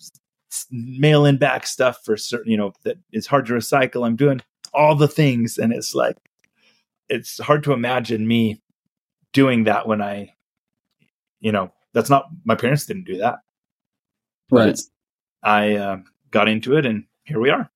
[0.71, 4.07] mailing back stuff for certain, you know, that is hard to recycle.
[4.07, 4.41] I'm doing
[4.73, 5.59] all the things.
[5.59, 6.17] And it's like,
[7.12, 8.61] it's hard to imagine me
[9.33, 10.35] doing that when I,
[11.40, 13.37] you know, that's not, my parents didn't do that.
[14.51, 14.79] Right.
[15.42, 15.96] I uh,
[16.31, 17.70] got into it and here we are.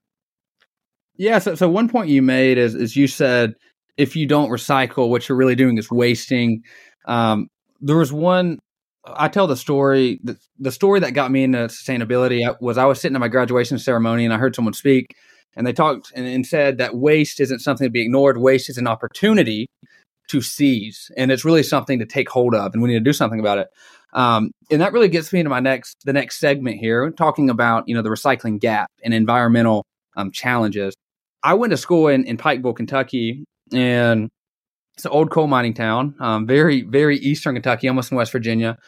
[1.17, 1.39] Yeah.
[1.39, 3.55] So, so one point you made is, is you said,
[3.97, 6.63] if you don't recycle, what you're really doing is wasting.
[7.07, 7.49] Um,
[7.81, 8.59] there was one
[9.07, 10.21] I tell the story.
[10.25, 13.79] The, the story that got me into sustainability was I was sitting at my graduation
[13.79, 15.15] ceremony and I heard someone speak,
[15.57, 18.39] and they talked and, and said that waste isn't something to be ignored.
[18.39, 19.67] Waste is an opportunity
[20.29, 23.13] to seize, and it's really something to take hold of, and we need to do
[23.13, 23.69] something about it.
[24.13, 27.89] Um, and that really gets me into my next the next segment here, talking about
[27.89, 29.85] you know the recycling gap and environmental
[30.17, 30.95] um, challenges.
[31.43, 34.29] I went to school in, in Pikeville, Kentucky, and
[34.95, 38.79] it's an old coal mining town, um, very, very eastern Kentucky, almost in West Virginia.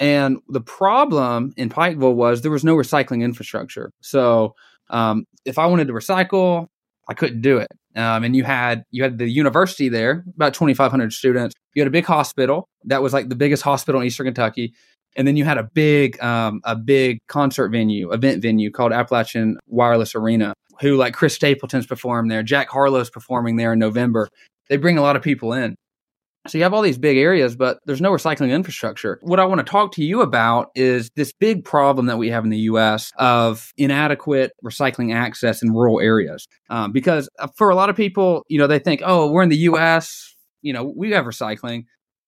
[0.00, 3.90] And the problem in Pikeville was there was no recycling infrastructure.
[4.00, 4.54] So
[4.90, 6.66] um, if I wanted to recycle,
[7.08, 7.68] I couldn't do it.
[7.96, 11.54] Um, and you had you had the university there, about 2,500 students.
[11.74, 14.74] You had a big hospital that was like the biggest hospital in Eastern Kentucky,
[15.16, 19.58] and then you had a big um, a big concert venue, event venue called Appalachian
[19.66, 20.54] Wireless Arena.
[20.80, 24.28] Who like Chris Stapleton's performed there, Jack Harlow's performing there in November,
[24.68, 25.74] they bring a lot of people in.
[26.48, 29.18] So you have all these big areas, but there's no recycling infrastructure.
[29.22, 32.44] What I want to talk to you about is this big problem that we have
[32.44, 33.12] in the U.S.
[33.18, 36.48] of inadequate recycling access in rural areas.
[36.70, 39.48] Um, because uh, for a lot of people, you know, they think, oh, we're in
[39.50, 41.84] the U.S., you know, we have recycling,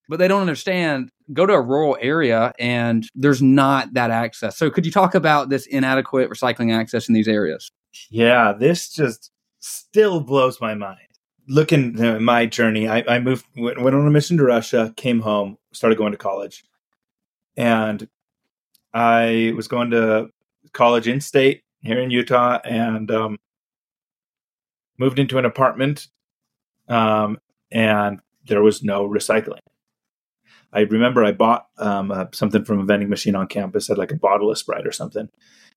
[0.09, 1.11] but they don't understand.
[1.33, 4.57] Go to a rural area and there's not that access.
[4.57, 7.71] So could you talk about this inadequate recycling access in these areas?
[8.11, 9.31] Yeah, this just
[9.61, 11.10] still blows my mind
[11.51, 15.21] looking at my journey, I, I moved, went, went on a mission to Russia, came
[15.21, 16.65] home, started going to college,
[17.57, 18.09] and
[18.95, 20.31] I was going to
[20.73, 23.39] college in state here in Utah, and um,
[24.97, 26.07] moved into an apartment,
[26.89, 27.39] um,
[27.73, 29.59] and there was no recycling.
[30.73, 34.13] I remember I bought um, uh, something from a vending machine on campus, had like
[34.13, 35.29] a bottle of Sprite or something,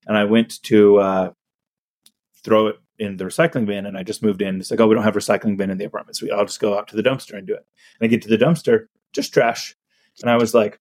[0.06, 1.30] and I went to uh,
[2.44, 4.60] throw it in the recycling bin and I just moved in.
[4.60, 6.16] It's like, oh, we don't have recycling bin in the apartment.
[6.16, 7.66] So I'll just go out to the dumpster and do it.
[8.00, 9.76] And I get to the dumpster, just trash.
[10.22, 10.78] And I was like,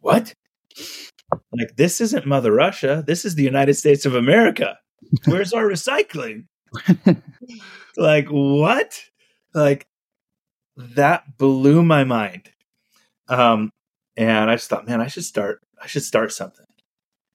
[0.00, 0.34] what?
[1.52, 3.04] Like, this isn't Mother Russia.
[3.06, 4.78] This is the United States of America.
[5.26, 6.46] Where's our recycling?
[7.96, 9.00] like, what?
[9.54, 9.86] Like,
[10.76, 12.50] that blew my mind.
[13.28, 13.70] Um,
[14.16, 16.66] and I just thought, man, I should start, I should start something.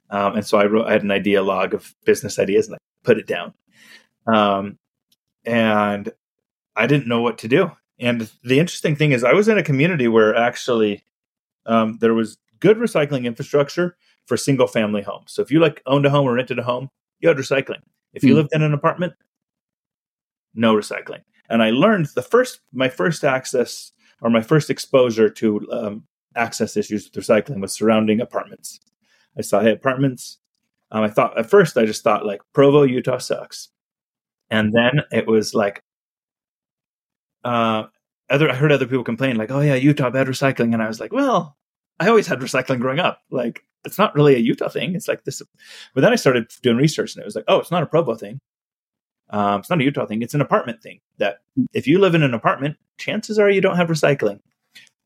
[0.09, 2.77] Um, and so I wrote, I had an idea log of business ideas and I
[3.03, 3.53] put it down.
[4.27, 4.77] Um,
[5.45, 6.11] and
[6.75, 7.71] I didn't know what to do.
[7.99, 11.03] And the interesting thing is, I was in a community where actually
[11.65, 15.31] um, there was good recycling infrastructure for single family homes.
[15.31, 17.81] So if you like owned a home or rented a home, you had recycling.
[18.13, 19.13] If you mm lived in an apartment,
[20.53, 21.21] no recycling.
[21.49, 26.03] And I learned the first, my first access or my first exposure to um,
[26.35, 28.79] access issues with recycling was surrounding apartments.
[29.37, 30.39] I saw, hey, apartments.
[30.91, 33.69] Um, I thought at first, I just thought like Provo, Utah sucks.
[34.49, 35.83] And then it was like,
[37.43, 37.83] uh,
[38.29, 40.99] other I heard other people complain like, "Oh yeah, Utah bad recycling," and I was
[40.99, 41.57] like, "Well,
[41.99, 43.21] I always had recycling growing up.
[43.29, 44.95] Like, it's not really a Utah thing.
[44.95, 45.41] It's like this."
[45.93, 48.15] But then I started doing research, and it was like, "Oh, it's not a Provo
[48.15, 48.39] thing.
[49.31, 50.21] Um, it's not a Utah thing.
[50.21, 50.99] It's an apartment thing.
[51.19, 51.39] That
[51.73, 54.39] if you live in an apartment, chances are you don't have recycling.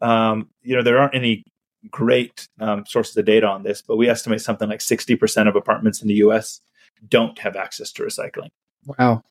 [0.02, 1.45] Um, you know, there aren't any
[1.91, 5.56] great um, sources of data on this, but we estimate something like sixty percent of
[5.56, 6.62] apartments in the U.S.
[7.10, 8.49] don't have access to recycling.
[8.85, 9.23] Wow.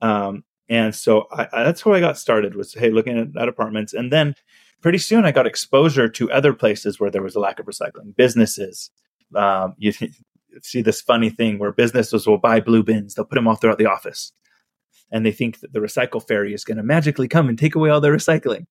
[0.00, 3.48] Um, and so I, I, that's how I got started was, hey, looking at, at
[3.48, 3.92] apartments.
[3.92, 4.34] And then
[4.80, 8.16] pretty soon I got exposure to other places where there was a lack of recycling,
[8.16, 8.90] businesses,
[9.34, 9.92] um, you
[10.62, 13.78] see this funny thing where businesses will buy blue bins, they'll put them all throughout
[13.78, 14.32] the office,
[15.10, 17.90] and they think that the recycle fairy is going to magically come and take away
[17.90, 18.66] all their recycling.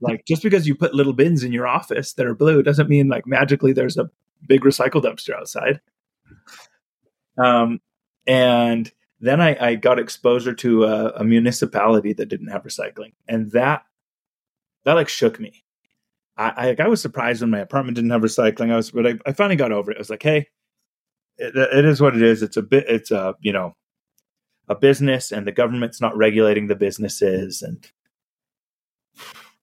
[0.00, 3.08] Like just because you put little bins in your office that are blue doesn't mean
[3.08, 4.10] like magically there's a
[4.48, 5.80] big recycle dumpster outside.
[7.38, 7.80] Um,
[8.26, 8.90] and
[9.22, 13.84] then I, I got exposure to a, a municipality that didn't have recycling, and that
[14.84, 15.64] that like shook me.
[16.36, 18.72] I, I, I was surprised when my apartment didn't have recycling.
[18.72, 19.96] I was, but I, I finally got over it.
[19.96, 20.48] I was like, hey,
[21.38, 22.42] it, it is what it is.
[22.42, 22.84] It's a bit.
[22.88, 23.76] It's a you know
[24.68, 27.88] a business, and the government's not regulating the businesses, and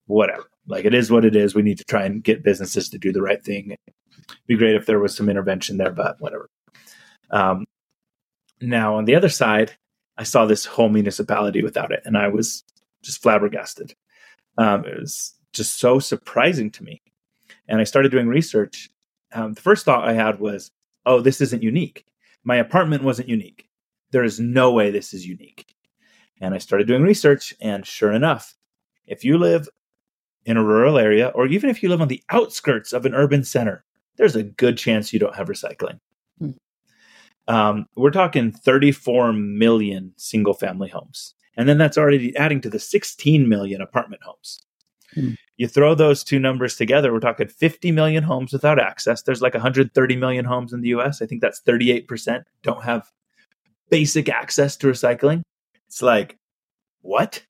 [0.06, 0.50] whatever.
[0.68, 1.54] Like it is what it is.
[1.54, 3.72] We need to try and get businesses to do the right thing.
[3.72, 6.50] It'd be great if there was some intervention there, but whatever.
[7.32, 7.66] Um,
[8.62, 9.74] now, on the other side,
[10.18, 12.64] I saw this whole municipality without it, and I was
[13.02, 13.96] just flabbergasted.
[14.58, 17.02] Um, it was just so surprising to me.
[17.68, 18.90] And I started doing research.
[19.32, 20.72] Um, the first thought I had was,
[21.06, 22.06] oh, this isn't unique.
[22.44, 23.70] My apartment wasn't unique.
[24.12, 25.76] There is no way this is unique.
[26.42, 28.56] And I started doing research, and sure enough,
[29.06, 29.70] if you live
[30.46, 33.44] in a rural area, or even if you live on the outskirts of an urban
[33.44, 33.84] center,
[34.18, 36.00] there's a good chance you don't have recycling.
[37.50, 41.34] Um, we're talking 34 million single family homes.
[41.58, 44.64] And then that's already adding to the 16 million apartment homes.
[45.16, 45.32] Hmm.
[45.58, 49.24] You throw those two numbers together, we're talking 50 million homes without access.
[49.24, 51.22] There's like 130 million homes in the US.
[51.22, 53.12] I think that's 38% don't have
[53.90, 55.42] basic access to recycling.
[55.88, 56.38] It's like,
[57.02, 57.44] what?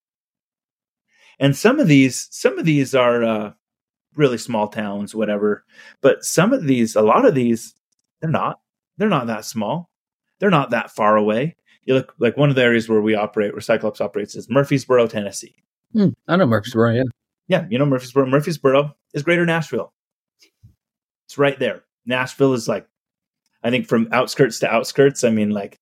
[1.40, 3.52] And some of these, some of these are uh,
[4.16, 5.66] really small towns, whatever.
[6.02, 7.76] But some of these, a lot of these,
[8.22, 8.60] they're not.
[9.00, 9.90] They're not that small.
[10.40, 11.56] They're not that far away.
[11.86, 15.56] You look like one of the areas where we operate, Recyclops operates is Murfreesboro, Tennessee.
[15.94, 17.04] Hmm, I know Murfreesboro, yeah.
[17.48, 18.28] Yeah, you know Murfreesboro.
[18.28, 19.92] Murfreesboro is greater Nashville.
[21.26, 21.84] It's right there.
[22.06, 22.88] Nashville is like,
[23.64, 25.80] I think from outskirts to outskirts, I mean, like,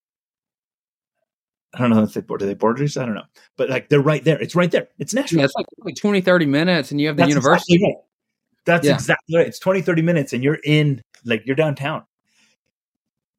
[1.73, 2.97] I don't know if they border, do they borders.
[2.97, 3.25] I don't know,
[3.58, 4.41] but like they're right there.
[4.41, 4.88] It's right there.
[4.99, 5.39] It's Nashville.
[5.39, 7.75] Yeah, it's like, like 20, 30 minutes, and you have the That's university.
[7.75, 8.03] Exactly right.
[8.65, 8.93] That's yeah.
[8.93, 9.47] exactly right.
[9.47, 12.03] It's 20, 30 minutes, and you're in like you're downtown.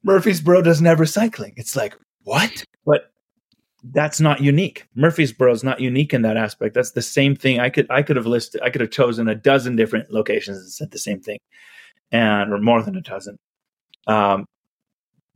[0.03, 1.53] Murfreesboro doesn't have recycling.
[1.57, 2.63] It's like, what?
[2.85, 3.11] But
[3.83, 4.87] that's not unique.
[4.95, 6.75] Murfreesboro is not unique in that aspect.
[6.75, 7.59] That's the same thing.
[7.59, 10.71] I could I could have listed I could have chosen a dozen different locations and
[10.71, 11.39] said the same thing.
[12.11, 13.37] And or more than a dozen.
[14.07, 14.45] Um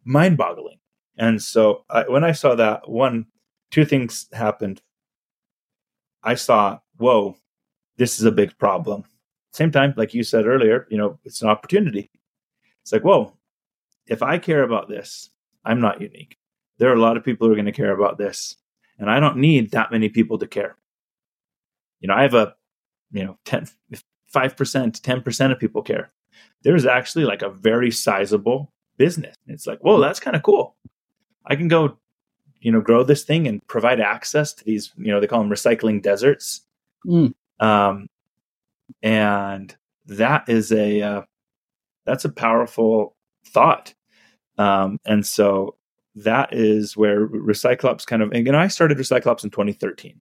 [0.05, 0.77] mind boggling.
[1.17, 3.27] And so I, when I saw that, one,
[3.71, 4.81] two things happened.
[6.23, 7.35] I saw, whoa,
[7.97, 9.03] this is a big problem.
[9.51, 12.09] Same time, like you said earlier, you know, it's an opportunity.
[12.81, 13.37] It's like, whoa,
[14.07, 15.29] if I care about this,
[15.65, 16.37] I'm not unique.
[16.77, 18.55] There are a lot of people who are going to care about this,
[18.97, 20.75] and I don't need that many people to care.
[21.99, 22.55] You know, I have a,
[23.11, 23.67] you know, 10,
[24.33, 26.11] 5%, 10% of people care.
[26.63, 29.35] There's actually like a very sizable business.
[29.47, 30.75] It's like, whoa, that's kind of cool.
[31.45, 31.97] I can go,
[32.59, 35.49] you know, grow this thing and provide access to these, you know, they call them
[35.49, 36.61] recycling deserts.
[37.05, 37.33] Mm.
[37.59, 38.07] Um,
[39.01, 41.21] and that is a, uh,
[42.05, 43.93] that's a powerful thought.
[44.57, 45.75] Um, and so
[46.15, 50.19] that is where Recyclops kind of, and I started Recyclops in 2013.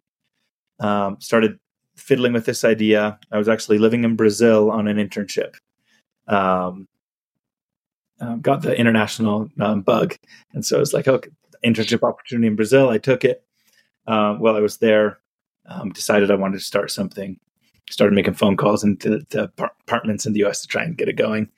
[0.81, 1.59] Um, started
[1.97, 3.19] fiddling with this idea.
[3.31, 5.55] I was actually living in Brazil on an internship.
[6.29, 6.89] Um,
[8.21, 10.17] um, got the international um, bug,
[10.53, 11.31] and so it was like, okay,
[11.65, 12.89] internship opportunity in Brazil.
[12.89, 13.45] I took it
[14.07, 15.19] um, while I was there.
[15.67, 17.39] Um, decided I wanted to start something.
[17.91, 19.51] Started making phone calls into to
[19.87, 20.63] apartments in the U.S.
[20.63, 21.49] to try and get it going,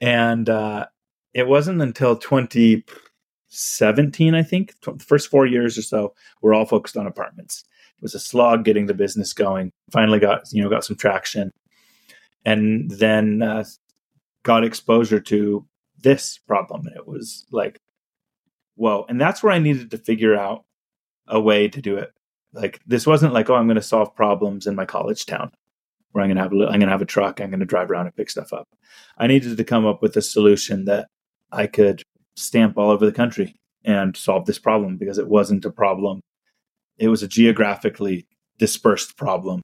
[0.00, 0.86] and uh,
[1.34, 6.96] it wasn't until 2017, I think, the first four years or so, we're all focused
[6.96, 7.64] on apartments.
[7.98, 9.72] It was a slog getting the business going.
[9.90, 11.50] Finally, got you know got some traction,
[12.44, 13.64] and then uh,
[14.44, 15.66] got exposure to
[15.98, 16.86] this problem.
[16.86, 17.78] And it was like,
[18.76, 19.04] whoa!
[19.08, 20.64] And that's where I needed to figure out
[21.26, 22.12] a way to do it.
[22.52, 25.50] Like this wasn't like, oh, I'm going to solve problems in my college town
[26.12, 27.40] where I'm going to have a, I'm going to have a truck.
[27.40, 28.68] I'm going to drive around and pick stuff up.
[29.18, 31.08] I needed to come up with a solution that
[31.54, 32.02] I could
[32.36, 36.20] stamp all over the country and solve this problem because it wasn't a problem.
[36.98, 38.26] It was a geographically
[38.58, 39.62] dispersed problem.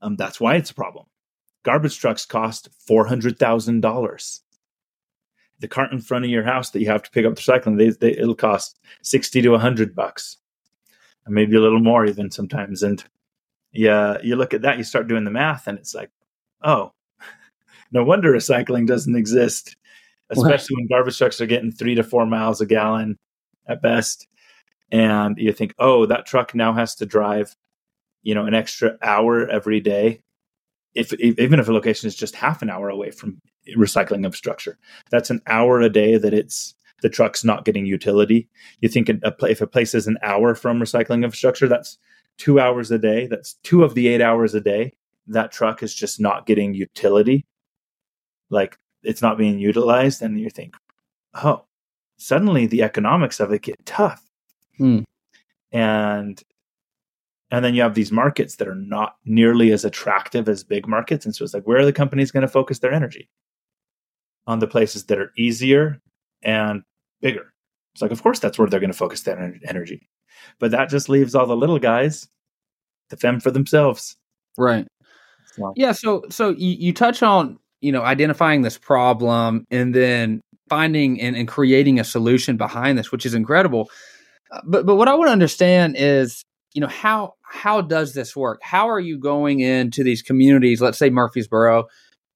[0.00, 1.06] Um, that's why it's a problem.
[1.64, 4.42] Garbage trucks cost four hundred thousand dollars.
[5.58, 7.78] The cart in front of your house that you have to pick up the recycling,
[7.78, 10.36] they, they, it'll cost sixty to hundred bucks,
[11.24, 12.82] and maybe a little more even sometimes.
[12.82, 13.02] And
[13.72, 16.10] yeah, you look at that, you start doing the math, and it's like,
[16.62, 16.92] oh,
[17.90, 19.76] no wonder recycling doesn't exist
[20.30, 23.18] especially when garbage trucks are getting three to four miles a gallon
[23.68, 24.26] at best.
[24.92, 27.56] And you think, oh, that truck now has to drive,
[28.22, 30.22] you know, an extra hour every day.
[30.94, 33.40] If even if a location is just half an hour away from
[33.76, 34.78] recycling infrastructure.
[35.10, 38.48] That's an hour a day that it's the truck's not getting utility.
[38.80, 41.98] You think a, if a place is an hour from recycling infrastructure, that's
[42.38, 43.26] two hours a day.
[43.26, 44.94] That's two of the eight hours a day.
[45.26, 47.44] That truck is just not getting utility.
[48.48, 50.22] Like it's not being utilized.
[50.22, 50.76] And you think,
[51.34, 51.64] oh,
[52.18, 54.22] suddenly the economics of it get tough.
[54.76, 55.00] Hmm.
[55.72, 56.42] And
[57.50, 61.24] and then you have these markets that are not nearly as attractive as big markets.
[61.24, 63.28] And so it's like, where are the companies going to focus their energy?
[64.48, 66.00] On the places that are easier
[66.42, 66.82] and
[67.20, 67.52] bigger.
[67.94, 70.08] It's like, of course, that's where they're going to focus their energy.
[70.58, 72.28] But that just leaves all the little guys
[73.10, 74.16] to fend for themselves.
[74.58, 74.86] Right.
[75.76, 75.92] Yeah.
[75.92, 81.36] So, so you, you touch on, you know, identifying this problem and then finding and,
[81.36, 83.90] and creating a solution behind this, which is incredible.
[84.50, 86.42] Uh, but, but what I want to understand is,
[86.74, 88.60] you know, how, how does this work?
[88.62, 91.86] How are you going into these communities, let's say Murfreesboro,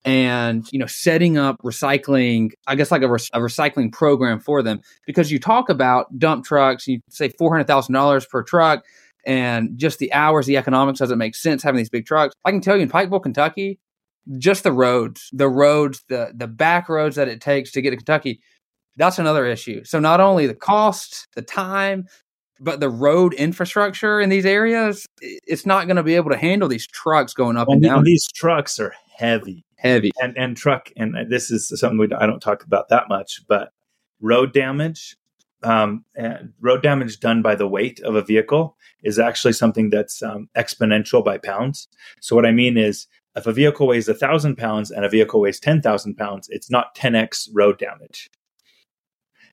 [0.04, 4.62] and you know setting up recycling i guess like a, re- a, recycling program for
[4.62, 8.84] them because you talk about dump trucks you say $400000 per truck
[9.26, 12.62] and just the hours the economics doesn't make sense having these big trucks i can
[12.62, 13.78] tell you in pikeville kentucky
[14.38, 17.96] just the roads the roads the the back roads that it takes to get to
[17.96, 18.40] kentucky
[18.96, 19.82] that's another issue.
[19.84, 22.06] So not only the cost the time
[22.62, 26.68] but the road infrastructure in these areas it's not going to be able to handle
[26.68, 28.04] these trucks going up and, and down.
[28.04, 29.64] these trucks are heavy.
[29.76, 30.10] Heavy.
[30.20, 33.72] And and truck and this is something we, i don't talk about that much but
[34.20, 35.16] road damage
[35.62, 36.04] um,
[36.60, 41.24] road damage done by the weight of a vehicle is actually something that's um, exponential
[41.24, 41.88] by pounds
[42.20, 43.06] so what i mean is
[43.36, 46.94] if a vehicle weighs a thousand pounds and a vehicle weighs 10,000 pounds, it's not
[46.96, 48.30] 10x road damage.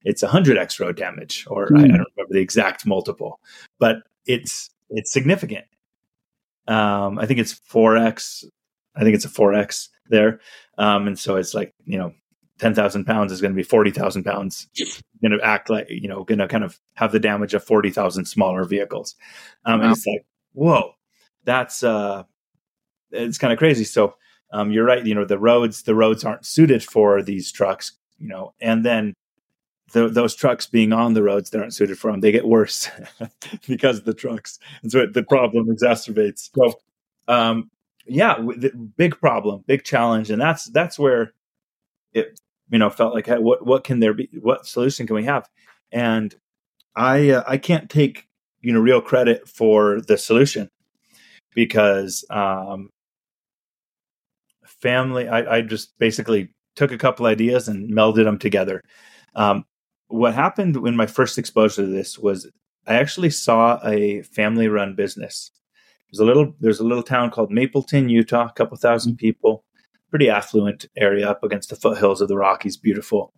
[0.04, 1.80] It's 100x road damage, or mm.
[1.80, 3.40] I, I, don't remember the exact multiple,
[3.80, 5.66] but it's it's significant.
[6.68, 8.46] Um, I think it's 4x.
[8.96, 10.40] I think it's a 4x there.
[10.78, 12.14] Um, and so it's like, you know,
[12.60, 14.68] 10,000 pounds is going to be 40,000 pounds,
[15.22, 18.26] going to act like, you know, going to kind of have the damage of 40,000
[18.26, 19.16] smaller vehicles.
[19.66, 19.86] Um, wow.
[19.86, 20.92] And it's like, whoa,
[21.44, 22.24] that's, uh,
[23.12, 23.84] it's kind of crazy.
[23.84, 24.16] So,
[24.52, 25.06] um, you're right.
[25.06, 29.14] You know, the roads, the roads aren't suited for these trucks, you know, and then
[29.92, 32.90] the, those trucks being on the roads that aren't suited for them, they get worse
[33.68, 34.60] because of the trucks.
[34.82, 36.50] And so it, the problem exacerbates.
[36.56, 36.80] So,
[37.28, 37.70] um,
[38.06, 38.38] yeah,
[38.96, 41.34] big problem, big challenge, and that's that's where
[42.14, 42.40] it
[42.70, 44.30] you know felt like what what can there be?
[44.42, 45.50] What solution can we have?
[45.92, 46.36] And
[46.96, 48.28] I uh, I can't take
[48.62, 50.70] you know real credit for the solution
[51.54, 52.90] because um,
[54.66, 58.84] family I, I just basically took a couple ideas and melded them together.
[59.36, 59.66] Um,
[60.08, 62.50] what happened when my first exposure to this was
[62.86, 65.52] I actually saw a family run business
[66.12, 69.28] there's a little there's a little town called Mapleton, Utah, a couple thousand mm-hmm.
[69.28, 69.66] people,
[70.10, 73.34] pretty affluent area up against the foothills of the Rockies, beautiful.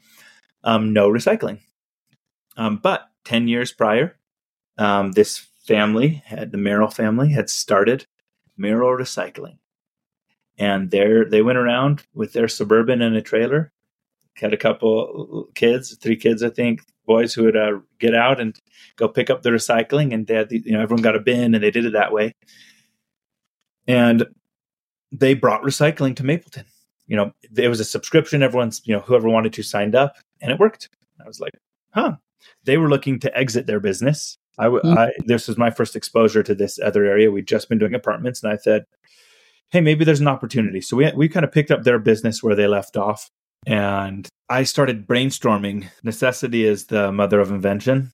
[0.63, 1.59] Um, no recycling.
[2.57, 4.17] Um, but 10 years prior,
[4.78, 8.05] um, this family had the Merrill family had started
[8.57, 9.57] Merrill Recycling.
[10.57, 13.72] And there they went around with their suburban and a trailer,
[14.34, 18.57] had a couple kids, three kids, I think, boys who would uh, get out and
[18.97, 21.55] go pick up the recycling, and they had the, you know everyone got a bin,
[21.55, 22.34] and they did it that way.
[23.88, 24.26] And
[25.12, 26.66] they brought recycling to Mapleton.
[27.07, 28.43] You know, it was a subscription.
[28.43, 30.89] Everyone's you know whoever wanted to signed up, and it worked.
[31.24, 31.53] I was like,
[31.91, 32.16] huh.
[32.64, 34.38] They were looking to exit their business.
[34.57, 34.97] I, mm-hmm.
[34.97, 37.32] I this was my first exposure to this other area.
[37.32, 38.86] We'd just been doing apartments, and I said,
[39.72, 40.82] hey, maybe there's an opportunity.
[40.82, 43.30] So we we kind of picked up their business where they left off,
[43.66, 45.88] and I started brainstorming.
[46.03, 48.12] Necessity is the mother of invention.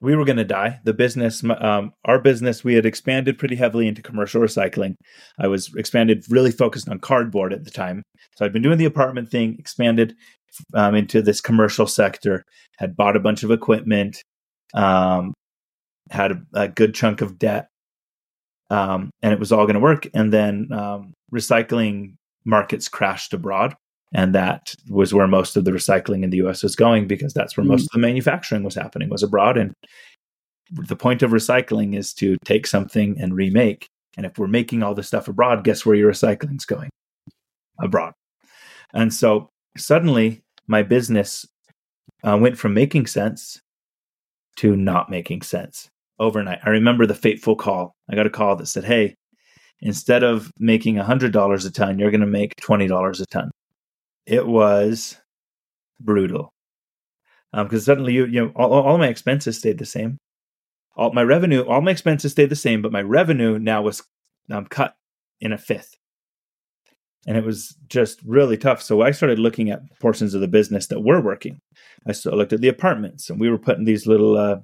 [0.00, 0.80] We were going to die.
[0.84, 4.94] The business, um, our business, we had expanded pretty heavily into commercial recycling.
[5.38, 8.02] I was expanded, really focused on cardboard at the time.
[8.36, 10.14] So I'd been doing the apartment thing, expanded
[10.74, 12.44] um, into this commercial sector,
[12.76, 14.22] had bought a bunch of equipment,
[14.74, 15.32] um,
[16.10, 17.68] had a, a, good chunk of debt,
[18.70, 20.06] um, and it was all going to work.
[20.12, 23.74] And then um, recycling markets crashed abroad
[24.14, 27.56] and that was where most of the recycling in the US was going because that's
[27.56, 29.58] where mm most of the manufacturing was happening was abroad.
[29.58, 29.74] And
[30.70, 33.88] the point of recycling is to take something and remake.
[34.16, 36.90] And if we're making all this stuff abroad guess where your recycling's going?
[37.80, 38.12] Abroad.
[38.94, 41.44] And so suddenly my business
[42.24, 43.60] uh, went from making sense
[44.56, 45.88] to not making sense
[46.18, 46.60] overnight.
[46.64, 47.94] I remember the fateful call.
[48.10, 49.16] I got a call that said hey
[49.80, 53.50] instead of making $100 a ton you're going to make $20 a ton
[54.26, 55.16] it was
[56.00, 56.52] brutal
[57.52, 60.18] because um, suddenly you you know all, all my expenses stayed the same
[60.96, 64.02] all my revenue all my expenses stayed the same but my revenue now was
[64.50, 64.94] um, cut
[65.40, 65.96] in a fifth
[67.26, 68.80] and it was just really tough.
[68.80, 71.60] So I started looking at portions of the business that were working.
[72.08, 74.56] I looked at the apartments, and we were putting these little uh,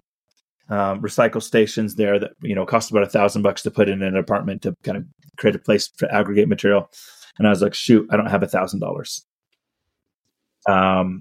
[0.68, 4.00] um, recycle stations there that you know cost about a thousand bucks to put in
[4.02, 5.04] an apartment to kind of
[5.36, 6.88] create a place to aggregate material.
[7.38, 9.26] And I was like, shoot, I don't have a thousand dollars.
[10.68, 11.20] Um,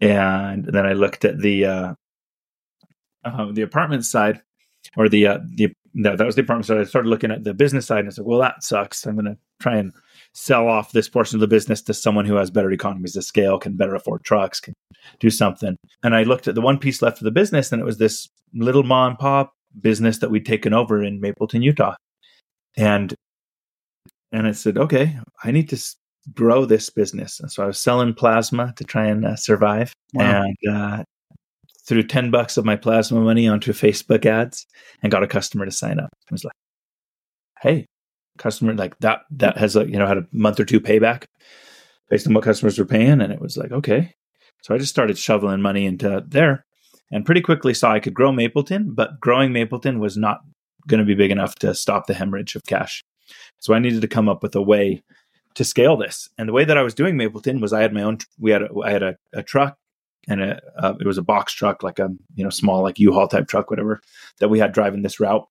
[0.00, 1.94] and then I looked at the uh,
[3.24, 4.42] uh, the apartment side,
[4.96, 6.78] or the uh, the no, that was the apartment side.
[6.78, 9.06] I started looking at the business side, and I said, well, that sucks.
[9.06, 9.92] I'm going to try and
[10.32, 13.58] sell off this portion of the business to someone who has better economies of scale,
[13.58, 14.74] can better afford trucks, can
[15.20, 15.76] do something.
[16.02, 18.28] And I looked at the one piece left of the business, and it was this
[18.52, 21.94] little mom and pop business that we'd taken over in Mapleton, Utah.
[22.76, 23.14] And
[24.32, 25.78] and I said, okay, I need to
[26.32, 27.40] grow this business.
[27.40, 29.92] And so I was selling plasma to try and uh, survive.
[30.14, 30.44] Wow.
[30.44, 31.04] And uh,
[31.86, 34.66] threw 10 bucks of my plasma money onto Facebook ads
[35.02, 36.08] and got a customer to sign up.
[36.30, 36.54] I was like,
[37.60, 37.86] hey,
[38.38, 41.24] customer like that that has a you know had a month or two payback
[42.10, 44.12] based on what customers were paying and it was like okay
[44.62, 46.64] so i just started shoveling money into there
[47.12, 50.40] and pretty quickly saw i could grow mapleton but growing mapleton was not
[50.88, 53.04] going to be big enough to stop the hemorrhage of cash
[53.60, 55.00] so i needed to come up with a way
[55.54, 56.28] to scale this.
[56.38, 58.62] And the way that i was doing mapleton was i had my own we had
[58.62, 59.78] a, i had a, a truck
[60.28, 63.28] and a, uh, it was a box truck like a you know small like u-haul
[63.28, 64.00] type truck whatever
[64.40, 65.46] that we had driving this route.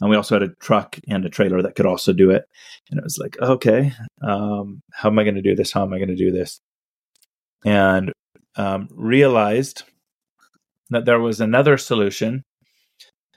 [0.00, 2.44] And we also had a truck and a trailer that could also do it.
[2.90, 5.72] And it was like okay um, how am i going to do this?
[5.72, 6.60] How am i going to do this?
[7.64, 8.12] And
[8.56, 9.84] um, realized
[10.90, 12.44] that there was another solution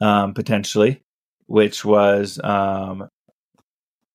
[0.02, 1.02] um, potentially
[1.48, 3.08] which was um,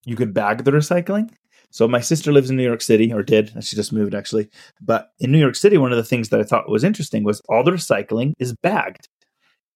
[0.05, 1.31] you could bag the recycling
[1.71, 4.49] so my sister lives in new york city or did she just moved actually
[4.81, 7.41] but in new york city one of the things that i thought was interesting was
[7.49, 9.07] all the recycling is bagged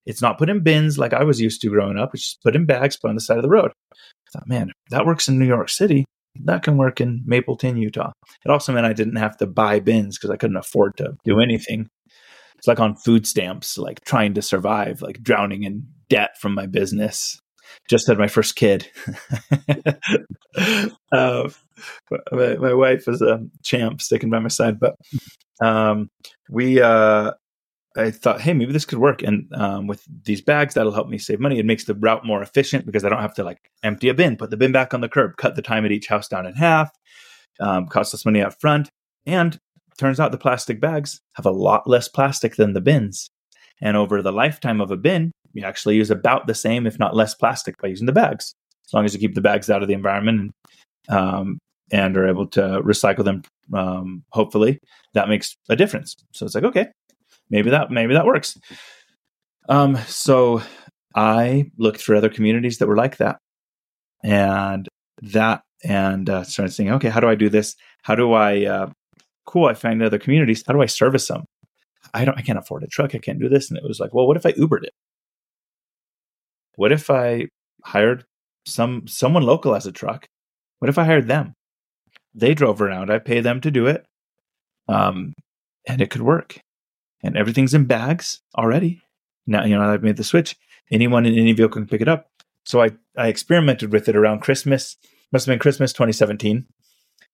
[0.06, 2.12] it's not put in bins like I was used to growing up.
[2.14, 3.72] It's just put in bags, put on the side of the road.
[3.94, 6.06] I thought, man, that works in New York City.
[6.44, 8.12] That can work in Mapleton, Utah.
[8.46, 11.40] It also meant I didn't have to buy bins because I couldn't afford to do
[11.40, 11.88] anything.
[12.58, 16.66] It's like on food stamps, like trying to survive, like drowning in debt from my
[16.66, 17.40] business.
[17.88, 18.90] Just had my first kid.
[21.12, 21.50] uh,
[22.32, 24.96] my, my, wife is a champ sticking by my side, but
[25.62, 26.10] um,
[26.50, 27.32] we uh,
[27.98, 29.22] I thought, hey, maybe this could work.
[29.24, 31.60] And um, with these bags, that'll help me save money.
[31.60, 34.36] It makes the route more efficient because I don't have to like empty a bin,
[34.36, 36.56] put the bin back on the curb, cut the time at each house down in
[36.56, 36.92] half,
[37.60, 38.90] um, cost less money up front.
[39.26, 39.58] And
[39.98, 43.30] turns out the plastic bags have a lot less plastic than the bins.
[43.82, 47.16] And over the lifetime of a bin, you actually use about the same, if not
[47.16, 48.54] less plastic by using the bags,
[48.86, 50.54] as long as you keep the bags out of the environment
[51.10, 51.60] and, um,
[51.92, 53.42] and are able to recycle them.
[53.74, 54.80] Um, hopefully,
[55.14, 56.16] that makes a difference.
[56.34, 56.88] So it's like, okay,
[57.50, 58.58] maybe that maybe that works.
[59.70, 60.62] Um, so
[61.16, 63.40] I looked for other communities that were like that,
[64.24, 64.88] and
[65.22, 67.76] that and uh, started saying, okay, how do I do this?
[68.04, 68.66] How do I?
[68.66, 68.90] Uh,
[69.46, 70.64] cool, I find other communities.
[70.68, 71.46] How do I service them?
[72.14, 72.38] I don't.
[72.38, 73.16] I can't afford a truck.
[73.16, 73.70] I can't do this.
[73.70, 74.94] And it was like, well, what if I Ubered it?
[76.76, 77.48] What if I
[77.84, 78.26] hired
[78.66, 80.26] some someone local as a truck?
[80.80, 81.54] What if I hired them?
[82.34, 83.12] They drove around.
[83.12, 84.06] I pay them to do it,
[84.88, 85.34] um,
[85.88, 86.60] and it could work
[87.26, 89.02] and everything's in bags already.
[89.48, 90.56] Now, you know, I've made the switch.
[90.92, 92.28] Anyone in any vehicle can pick it up.
[92.66, 94.96] So I, I experimented with it around Christmas.
[95.32, 96.66] Must have been Christmas 2017.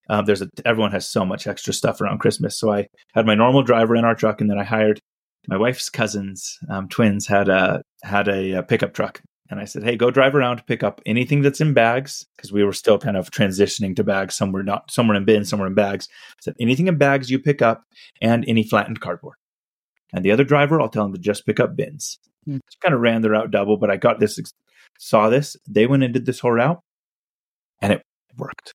[0.10, 2.58] Um, there's a, everyone has so much extra stuff around Christmas.
[2.58, 5.02] So I had my normal driver in our truck, and then I hired
[5.48, 9.22] my wife's cousins, um, twins, had a had a, a, pickup truck,
[9.52, 12.52] and I said, "Hey, go drive around to pick up anything that's in bags because
[12.52, 14.34] we were still kind of transitioning to bags.
[14.34, 16.08] Somewhere not, somewhere in bins, somewhere in bags.
[16.32, 17.84] I said anything in bags you pick up,
[18.22, 19.36] and any flattened cardboard."
[20.14, 22.18] And the other driver, I'll tell him to just pick up bins.
[22.48, 22.60] Mm.
[22.82, 24.40] Kind of ran the route double, but I got this,
[24.98, 25.56] saw this.
[25.68, 26.82] They went and did this whole route,
[27.82, 28.04] and it
[28.38, 28.74] worked.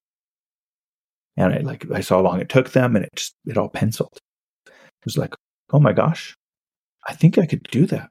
[1.37, 3.69] And I like I saw how long it took them, and it just it all
[3.69, 4.19] penciled.
[4.67, 5.35] It was like,
[5.73, 6.37] oh my gosh,
[7.07, 8.11] I think I could do that.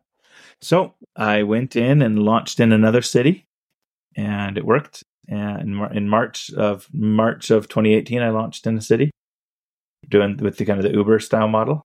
[0.62, 3.46] So I went in and launched in another city,
[4.16, 5.04] and it worked.
[5.28, 9.12] And in March of March of 2018, I launched in a city,
[10.08, 11.84] doing with the kind of the Uber style model,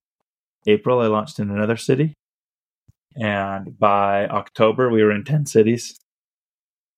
[0.66, 2.14] April, I launched in another city.
[3.16, 5.98] And by October, we were in 10 cities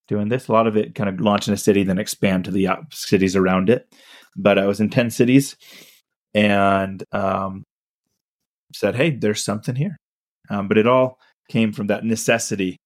[0.08, 0.48] doing this.
[0.48, 3.36] A lot of it kind of launch in a city, then expand to the cities
[3.36, 3.92] around it.
[4.36, 5.56] But I was in 10 cities
[6.34, 7.64] and um,
[8.74, 9.96] said, hey, there's something here.
[10.50, 11.18] Um, but it all
[11.52, 12.78] came from that necessity.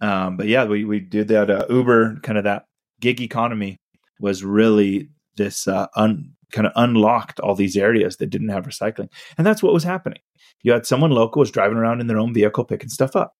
[0.00, 2.64] Um, but yeah, we, we did that uh, Uber, kind of that
[3.00, 3.78] gig economy
[4.20, 9.08] was really this uh, un, kind of unlocked all these areas that didn't have recycling.
[9.36, 10.20] And that's what was happening.
[10.62, 13.34] You had someone local was driving around in their own vehicle picking stuff up.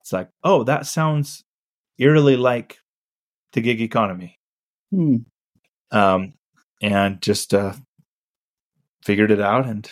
[0.00, 1.44] It's like, oh, that sounds
[1.98, 2.78] eerily like
[3.52, 4.38] the gig economy.
[4.90, 5.16] Hmm.
[5.92, 6.32] Um,
[6.80, 7.74] and just uh,
[9.04, 9.90] figured it out and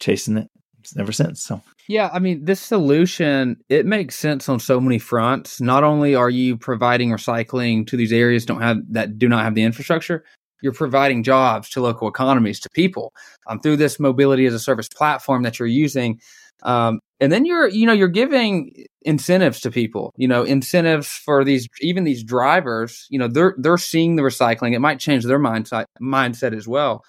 [0.00, 0.49] chasing it
[0.98, 1.42] ever since.
[1.42, 5.60] So yeah, I mean, this solution it makes sense on so many fronts.
[5.60, 9.54] Not only are you providing recycling to these areas don't have that do not have
[9.54, 10.24] the infrastructure,
[10.62, 13.12] you're providing jobs to local economies to people
[13.46, 16.20] um, through this mobility as a service platform that you're using.
[16.62, 21.44] Um, and then you're you know you're giving incentives to people you know incentives for
[21.44, 25.38] these even these drivers you know they're they're seeing the recycling it might change their
[25.38, 27.02] mindset mindset as well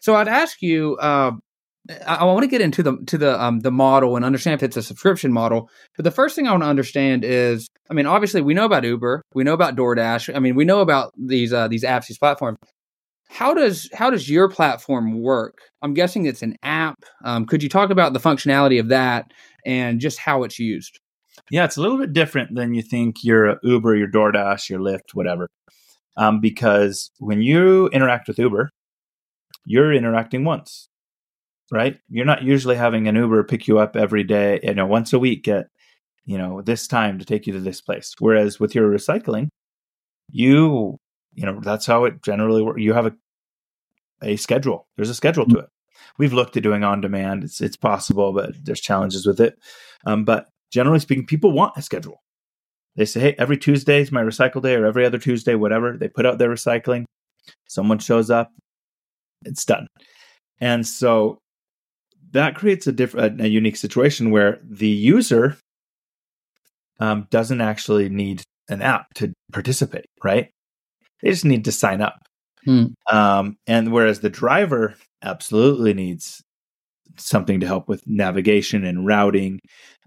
[0.00, 1.32] so i'd ask you uh,
[1.90, 4.62] I, I want to get into the to the um, the model and understand if
[4.62, 5.68] it's a subscription model.
[5.96, 8.84] But the first thing I want to understand is, I mean, obviously we know about
[8.84, 10.34] Uber, we know about DoorDash.
[10.34, 12.58] I mean, we know about these uh, these apps, these platforms.
[13.28, 15.58] How does how does your platform work?
[15.80, 17.02] I'm guessing it's an app.
[17.24, 19.32] Um, could you talk about the functionality of that
[19.64, 21.00] and just how it's used?
[21.50, 23.24] Yeah, it's a little bit different than you think.
[23.24, 25.48] Your Uber, your DoorDash, your Lyft, whatever.
[26.16, 28.68] Um, because when you interact with Uber,
[29.64, 30.88] you're interacting once
[31.72, 31.98] right?
[32.10, 35.18] You're not usually having an Uber pick you up every day, you know, once a
[35.18, 35.68] week at,
[36.26, 38.14] you know, this time to take you to this place.
[38.18, 39.48] Whereas with your recycling,
[40.30, 40.98] you,
[41.32, 42.80] you know, that's how it generally works.
[42.80, 43.12] You have a,
[44.22, 44.86] a schedule.
[44.96, 45.68] There's a schedule to it.
[46.18, 47.42] We've looked at doing on demand.
[47.42, 49.54] It's it's possible, but there's challenges with it.
[50.04, 52.18] Um, but generally speaking, people want a schedule.
[52.96, 55.96] They say, hey, every Tuesday is my recycle day, or every other Tuesday, whatever.
[55.96, 57.04] They put out their recycling.
[57.66, 58.50] Someone shows up.
[59.44, 59.86] It's done.
[60.60, 61.38] And so
[62.32, 65.56] that creates a different, a unique situation where the user
[67.00, 70.50] um, doesn't actually need an app to participate, right?
[71.22, 72.18] They just need to sign up.
[72.64, 72.86] Hmm.
[73.10, 76.42] Um, and whereas the driver absolutely needs
[77.18, 79.58] something to help with navigation and routing,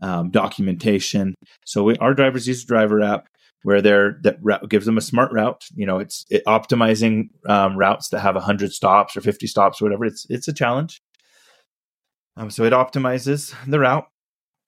[0.02, 1.36] um, documentation.
[1.66, 3.28] So we, our drivers use a driver app
[3.64, 5.64] where they're that route gives them a smart route.
[5.76, 9.86] You know, it's it, optimizing um, routes that have hundred stops or fifty stops or
[9.86, 10.06] whatever.
[10.06, 11.00] It's it's a challenge.
[12.38, 14.08] Um, so it optimizes the route,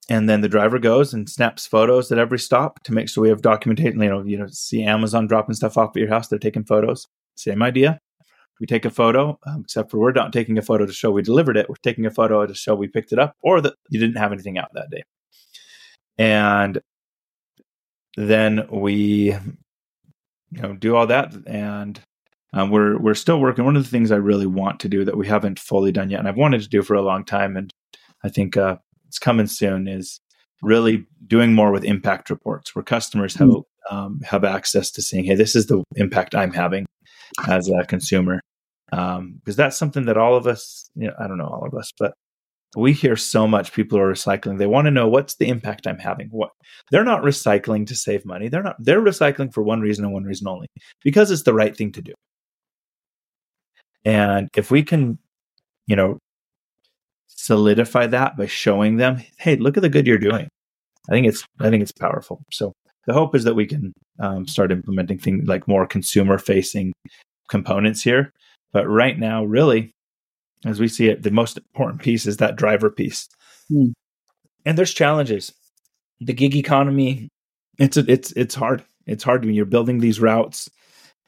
[0.10, 3.30] and then the driver goes and snaps photos at every stop to make sure we
[3.30, 4.02] have documentation.
[4.02, 6.28] You know, you know, see Amazon dropping stuff off at your house.
[6.28, 7.08] They're taking photos.
[7.36, 8.00] Same idea.
[8.60, 11.22] We take a photo, um, except for we're not taking a photo to show we
[11.22, 11.70] delivered it.
[11.70, 14.32] We're taking a photo to show we picked it up, or that you didn't have
[14.32, 15.04] anything out that day.
[16.18, 16.80] And
[18.16, 19.36] then we,
[20.52, 22.00] you know, do all that, and
[22.54, 23.66] um, we're we're still working.
[23.66, 26.20] One of the things I really want to do that we haven't fully done yet,
[26.20, 27.74] and I've wanted to do for a long time, and
[28.24, 28.78] I think uh,
[29.08, 30.20] it's coming soon, is
[30.62, 33.64] really doing more with impact reports, where customers have mm.
[33.92, 36.86] um, have access to saying, "Hey, this is the impact I'm having
[37.48, 38.40] as a consumer,"
[38.90, 41.74] because um, that's something that all of us, you know, I don't know all of
[41.74, 42.14] us, but
[42.78, 44.58] we hear so much people are recycling.
[44.58, 46.28] They want to know what's the impact I'm having.
[46.32, 46.52] What
[46.92, 48.48] they're not recycling to save money.
[48.48, 48.78] They're not.
[48.80, 50.68] They're recycling for one reason and one reason only,
[51.04, 52.14] because it's the right thing to do.
[54.08, 55.20] And if we can,
[55.86, 56.18] you know,
[57.28, 60.48] solidify that by showing them, hey, look at the good you're doing.
[61.10, 62.42] I think it's I think it's powerful.
[62.50, 62.72] So
[63.06, 66.94] the hope is that we can um, start implementing things like more consumer facing
[67.50, 68.32] components here.
[68.72, 69.92] But right now, really,
[70.66, 73.28] as we see it, the most important piece is that driver piece.
[73.70, 73.92] Mm.
[74.66, 75.54] And there's challenges.
[76.22, 77.28] The gig economy,
[77.78, 78.86] it's a, it's it's hard.
[79.06, 80.70] It's hard when you're building these routes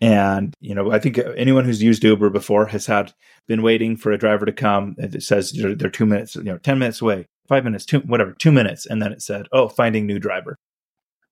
[0.01, 3.13] and you know, I think anyone who's used Uber before has had
[3.47, 4.95] been waiting for a driver to come.
[4.97, 8.51] It says they're, two minutes, you know, ten minutes away, five minutes, two, whatever, two
[8.51, 10.57] minutes, and then it said, "Oh, finding new driver."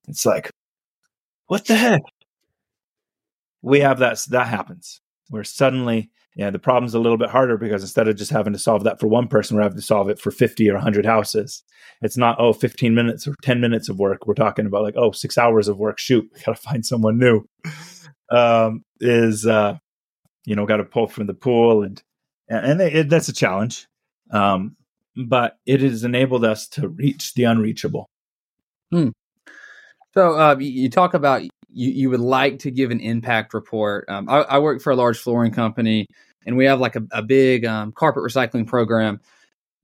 [0.08, 0.50] It's like,
[1.48, 2.02] what the heck?
[3.62, 4.20] We have that.
[4.30, 8.32] That happens where suddenly, yeah, the problem's a little bit harder because instead of just
[8.32, 10.76] having to solve that for one person, we're having to solve it for 50 or
[10.76, 11.64] 100 houses.
[12.02, 14.26] It's not, oh, 15 minutes or 10 minutes of work.
[14.26, 16.00] We're talking about like, oh, six hours of work.
[16.00, 17.46] Shoot, we got to find someone new
[18.32, 19.78] um, is uh,
[20.46, 22.02] you know got to pull from the pool and
[22.50, 23.88] and it, that's a challenge.
[24.32, 24.76] Um,
[25.16, 28.10] but it has enabled us to reach the unreachable.
[28.92, 29.10] Hmm.
[30.14, 34.06] so uh, you talk about you, you would like to give an impact report.
[34.08, 36.08] Um, I, I, work for a large flooring company
[36.46, 39.20] and we have like a, a big um, carpet recycling program.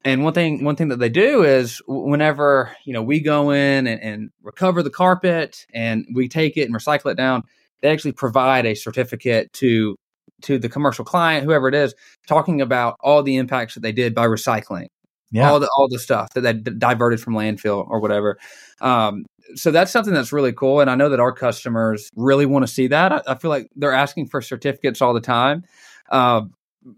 [0.06, 3.88] And one thing one thing that they do is whenever you know we go in
[3.88, 7.44] and, and recover the carpet and we take it and recycle it down
[7.84, 9.96] they actually provide a certificate to
[10.42, 11.94] to the commercial client, whoever it is,
[12.28, 14.88] talking about all the impacts that they did by recycling.
[15.32, 15.50] Yeah.
[15.50, 18.38] All the all the stuff that they diverted from landfill or whatever.
[18.82, 19.26] Um,
[19.56, 22.72] so that's something that's really cool, and I know that our customers really want to
[22.72, 23.12] see that.
[23.12, 25.64] I, I, feel like they're asking for certificates all the time.
[26.10, 26.54] Um,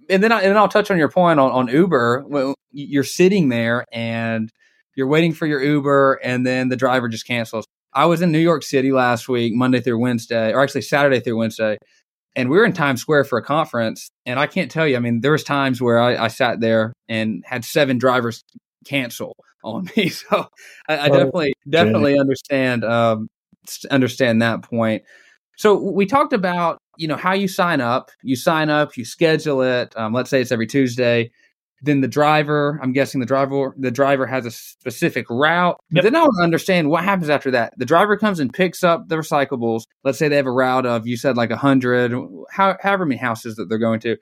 [0.09, 2.25] and then I, and then I'll touch on your point on, on Uber.
[2.27, 4.51] When you're sitting there and
[4.95, 7.65] you're waiting for your Uber, and then the driver just cancels.
[7.95, 11.37] I was in New York City last week, Monday through Wednesday, or actually Saturday through
[11.37, 11.77] Wednesday,
[12.35, 14.11] and we were in Times Square for a conference.
[14.25, 16.93] And I can't tell you, I mean, there was times where I, I sat there
[17.07, 18.43] and had seven drivers
[18.85, 20.09] cancel on me.
[20.29, 20.47] So
[20.87, 23.29] I, I definitely, definitely understand, um,
[23.89, 25.03] understand that point.
[25.57, 28.11] So we talked about, you know, how you sign up.
[28.21, 29.95] You sign up, you schedule it.
[29.95, 31.31] Um, let's say it's every Tuesday.
[31.81, 35.77] Then the driver, I'm guessing the driver, the driver has a specific route.
[35.91, 36.03] Yep.
[36.03, 37.73] Then I want to understand what happens after that.
[37.77, 39.83] The driver comes and picks up the recyclables.
[40.03, 42.13] Let's say they have a route of, you said like a hundred,
[42.49, 44.17] how, however many houses that they're going to.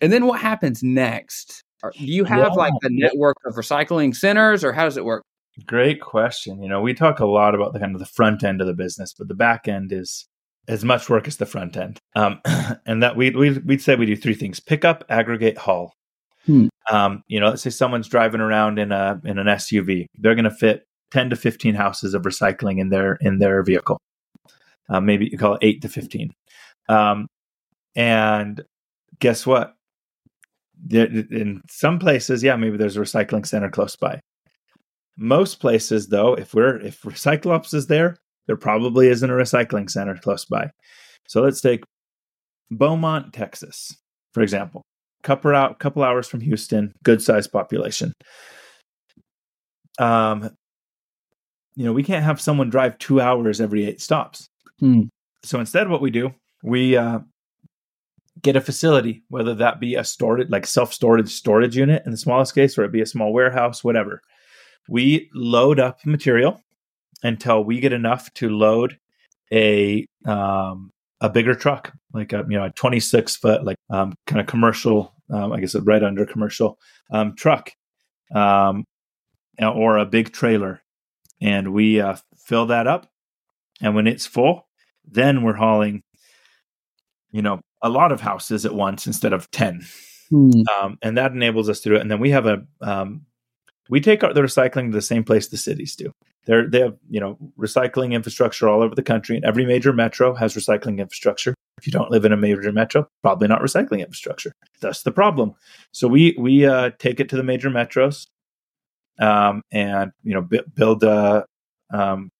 [0.00, 1.64] And then what happens next?
[1.82, 2.48] Do you have yeah.
[2.48, 5.24] like the network of recycling centers or how does it work?
[5.66, 6.62] Great question.
[6.62, 8.74] You know, we talk a lot about the kind of the front end of the
[8.74, 10.26] business, but the back end is
[10.68, 11.98] as much work as the front end.
[12.14, 12.40] Um,
[12.86, 15.92] and that we we we'd say we do three things: pick up, aggregate, haul.
[16.46, 16.66] Hmm.
[16.90, 20.06] Um, you know, let's say someone's driving around in a in an SUV.
[20.18, 23.98] They're going to fit ten to fifteen houses of recycling in their in their vehicle.
[24.88, 26.32] Uh, maybe you call it eight to fifteen.
[26.88, 27.28] Um,
[27.94, 28.62] and
[29.20, 29.74] guess what?
[30.90, 34.20] In some places, yeah, maybe there's a recycling center close by.
[35.16, 38.16] Most places, though, if we're if Recyclops is there,
[38.46, 40.70] there probably isn't a recycling center close by.
[41.28, 41.84] So let's take
[42.72, 43.96] Beaumont, Texas,
[44.32, 44.82] for example
[45.22, 48.12] couple out couple hours from Houston, good sized population.
[49.98, 50.50] Um,
[51.74, 54.46] you know, we can't have someone drive two hours every eight stops.
[54.80, 55.02] Hmm.
[55.44, 57.20] So instead, what we do, we uh,
[58.40, 62.18] get a facility, whether that be a storage, like self storage storage unit in the
[62.18, 64.20] smallest case, or it be a small warehouse, whatever.
[64.88, 66.60] We load up material
[67.22, 68.98] until we get enough to load
[69.52, 70.90] a um,
[71.22, 75.14] a bigger truck, like a you know a 26 foot, like um, kind of commercial,
[75.32, 76.78] um, I guess a right under commercial
[77.10, 77.70] um, truck,
[78.34, 78.84] um,
[79.58, 80.82] or a big trailer,
[81.40, 83.06] and we uh, fill that up.
[83.80, 84.66] And when it's full,
[85.04, 86.02] then we're hauling,
[87.30, 89.82] you know, a lot of houses at once instead of 10.
[90.28, 90.50] Hmm.
[90.80, 92.00] Um, and that enables us to do it.
[92.00, 93.26] And then we have a um,
[93.88, 96.12] we take our, the recycling to the same place the cities do.
[96.44, 100.34] They're, they have you know recycling infrastructure all over the country, and every major metro
[100.34, 101.54] has recycling infrastructure.
[101.78, 104.52] If you don't live in a major metro, probably not recycling infrastructure.
[104.80, 105.54] That's the problem.
[105.92, 108.26] So we we uh, take it to the major metros,
[109.20, 111.46] um, and you know b- build a
[111.92, 112.30] um,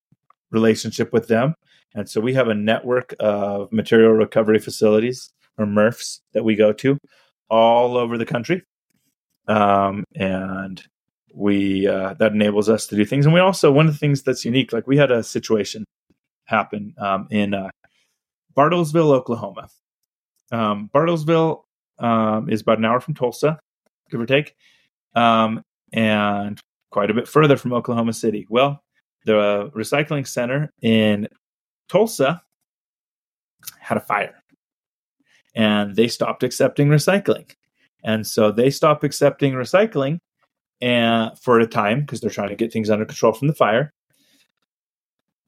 [0.50, 1.55] relationship with them.
[1.94, 6.72] And so we have a network of material recovery facilities or MRFs that we go
[6.72, 6.98] to
[7.50, 8.62] all over the country.
[9.46, 10.82] Um, and
[11.35, 13.26] we uh, that enables us to do things.
[13.26, 15.85] And we also one of the things that's unique like we had a situation
[16.45, 17.70] happen um, in uh,
[18.57, 19.68] bartlesville oklahoma.
[20.51, 21.62] Um, bartlesville
[21.99, 23.59] um, is about an hour from tulsa
[24.11, 24.55] give or take
[25.14, 25.62] um,
[25.93, 26.61] and
[26.91, 28.47] quite a bit further from oklahoma city.
[28.51, 28.83] Well
[29.24, 31.28] the recycling center in
[31.89, 32.43] tulsa
[33.78, 34.43] had a fire
[35.55, 37.51] and they stopped accepting recycling.
[38.05, 40.18] And so they stopped accepting recycling
[40.83, 43.95] and for a time because they're trying to get things under control from the fire.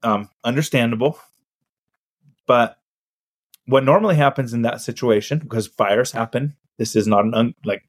[0.01, 1.19] Um, understandable,
[2.47, 2.77] but
[3.65, 6.55] what normally happens in that situation because fires happen.
[6.77, 7.83] This is not an un- like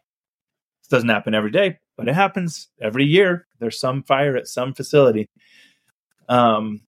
[0.83, 3.47] this doesn't happen every day, but it happens every year.
[3.59, 5.29] There's some fire at some facility.
[6.29, 6.81] Um,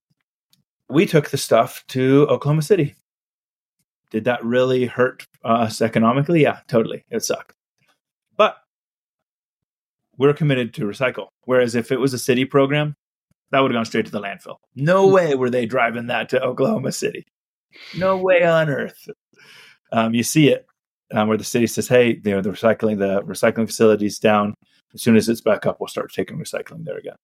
[0.89, 2.95] we took the stuff to Oklahoma City.
[4.09, 6.41] Did that really hurt us economically?
[6.41, 7.05] Yeah, totally.
[7.11, 7.53] It sucked.
[10.19, 11.29] We're committed to recycle.
[11.45, 12.95] Whereas if it was a city program,
[13.51, 14.57] that would have gone straight to the landfill.
[14.75, 15.13] No hmm.
[15.13, 17.25] way were they driving that to Oklahoma City.
[17.97, 19.09] No way on earth.
[19.91, 20.67] Um, you see it
[21.13, 24.53] um, where the city says, "Hey, you know, the recycling the recycling facilities down.
[24.93, 27.15] As soon as it's back up, we'll start taking recycling there again."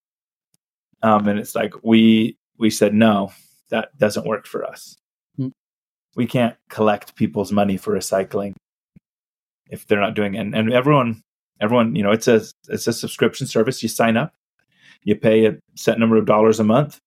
[1.04, 3.32] Um, and it's like we we said no,
[3.70, 4.96] that doesn't work for us.
[5.40, 5.52] Mm.
[6.16, 8.54] We can't collect people's money for recycling
[9.70, 10.40] if they're not doing it.
[10.40, 11.22] And, and everyone
[11.62, 13.82] everyone, you know, it's a it's a subscription service.
[13.82, 14.34] You sign up,
[15.04, 17.00] you pay a set number of dollars a month.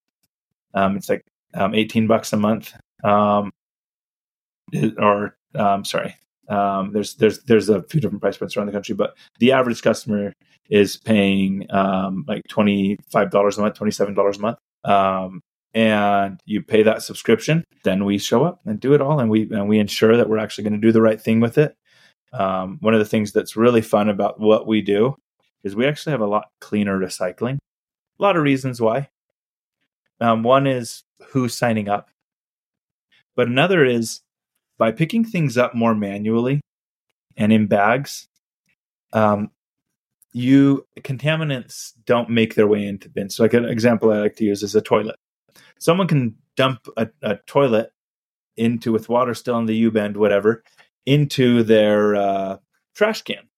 [0.74, 1.22] Um, it's like
[1.54, 2.72] um, eighteen bucks a month,
[3.04, 3.50] um,
[4.98, 6.14] or um, sorry,
[6.48, 9.82] um, there's there's there's a few different price points around the country, but the average
[9.82, 10.32] customer
[10.70, 15.40] is paying um, like twenty five dollars a month, twenty seven dollars a month, um,
[15.74, 17.64] and you pay that subscription.
[17.84, 20.38] Then we show up and do it all, and we and we ensure that we're
[20.38, 21.74] actually going to do the right thing with it,
[22.32, 25.16] um, one of the things that's really fun about what we do
[25.64, 27.58] is we actually have a lot cleaner recycling.
[28.18, 29.08] A lot of reasons why.
[30.20, 32.10] Um, one is who's signing up,
[33.36, 34.20] but another is
[34.78, 36.60] by picking things up more manually
[37.36, 38.28] and in bags.
[39.12, 39.50] Um,
[40.32, 43.36] you contaminants don't make their way into bins.
[43.36, 45.16] So, like an example I like to use is a toilet.
[45.78, 47.92] Someone can dump a, a toilet
[48.56, 50.64] into with water still in the U bend, whatever,
[51.08, 52.56] into their uh,
[52.94, 53.48] trash can.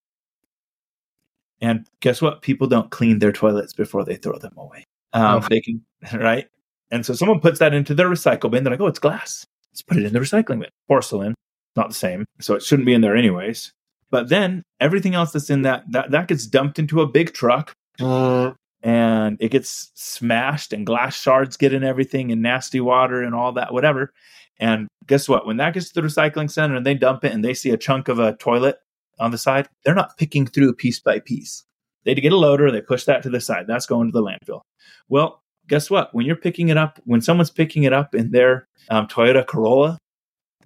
[1.61, 2.43] And guess what?
[2.43, 4.87] People don't clean their toilets before they throw them away.
[5.13, 5.47] Um, oh.
[5.49, 5.83] They can,
[6.15, 6.49] right?
[6.91, 8.65] And so someone puts that into their recycle bin.
[8.65, 9.47] They're like, oh, it's glass.
[9.73, 10.71] Let's put it in the recycling bin.
[10.89, 11.35] Porcelain,
[11.77, 12.25] not the same.
[12.41, 13.73] So it shouldn't be in there anyways.
[14.11, 17.75] But then everything else that's in that, that, that gets dumped into a big truck.
[18.01, 23.35] Uh, and it gets smashed and glass shards get in everything and nasty water and
[23.35, 24.13] all that, whatever.
[24.61, 25.47] And guess what?
[25.47, 27.79] When that gets to the recycling center and they dump it and they see a
[27.79, 28.79] chunk of a toilet
[29.19, 31.65] on the side, they're not picking through piece by piece.
[32.05, 33.67] They get a loader, they push that to the side.
[33.67, 34.61] That's going to the landfill.
[35.09, 36.15] Well, guess what?
[36.15, 39.99] When you're picking it up, when someone's picking it up in their um, Toyota Corolla,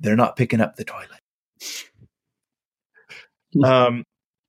[0.01, 1.21] they're not picking up the toilet.
[3.65, 4.05] um,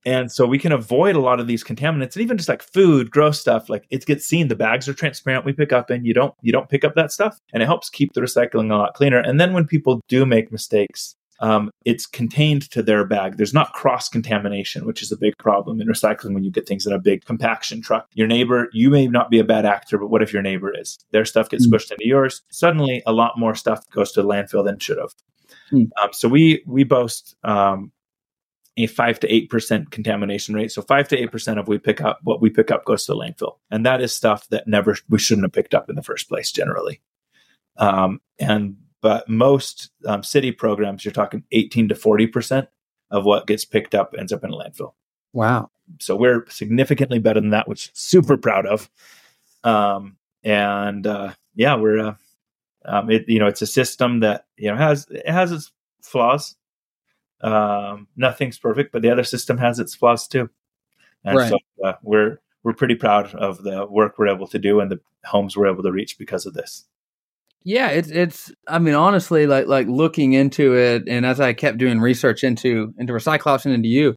[0.06, 3.10] and so we can avoid a lot of these contaminants and even just like food,
[3.10, 4.47] gross stuff, like it gets seen.
[4.47, 5.45] The bags are transparent.
[5.45, 7.39] We pick up and you don't you don't pick up that stuff.
[7.53, 9.20] And it helps keep the recycling a lot cleaner.
[9.20, 13.38] And then when people do make mistakes, um, it's contained to their bag.
[13.38, 16.86] There's not cross contamination, which is a big problem in recycling when you get things
[16.86, 18.08] in a big compaction truck.
[18.14, 20.97] Your neighbor, you may not be a bad actor, but what if your neighbor is?
[21.12, 21.72] Their stuff gets mm.
[21.72, 22.41] squished into yours.
[22.51, 25.14] Suddenly, a lot more stuff goes to the landfill than should have.
[25.72, 25.89] Mm.
[26.01, 27.91] Um, so we we boast um,
[28.78, 30.71] a five to eight percent contamination rate.
[30.71, 33.13] So five to eight percent of we pick up what we pick up goes to
[33.13, 36.03] the landfill, and that is stuff that never we shouldn't have picked up in the
[36.03, 37.01] first place generally.
[37.78, 42.67] Um, and but most um, city programs, you're talking 18 to 40%
[43.11, 44.93] of what gets picked up ends up in a landfill.
[45.32, 45.69] Wow.
[45.99, 48.89] So we're significantly better than that, which super proud of.
[49.63, 52.15] Um, and uh, yeah, we're, uh,
[52.84, 55.71] um, it, you know, it's a system that, you know, has, it has its
[56.01, 56.55] flaws.
[57.46, 60.50] Um, nothing's perfect, but the other system has its flaws too.
[61.24, 61.50] And right.
[61.50, 65.00] so uh, we're, we're pretty proud of the work we're able to do and the
[65.26, 66.86] homes we're able to reach because of this.
[67.66, 68.52] Yeah, it's it's.
[68.68, 72.93] I mean, honestly, like like looking into it, and as I kept doing research into
[73.00, 74.16] into Recyclops and into you,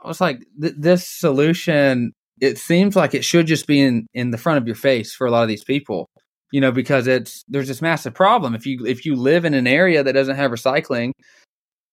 [0.00, 2.12] I was like, th- this solution.
[2.40, 5.26] It seems like it should just be in in the front of your face for
[5.26, 6.08] a lot of these people,
[6.52, 8.54] you know, because it's there's this massive problem.
[8.54, 11.10] If you if you live in an area that doesn't have recycling,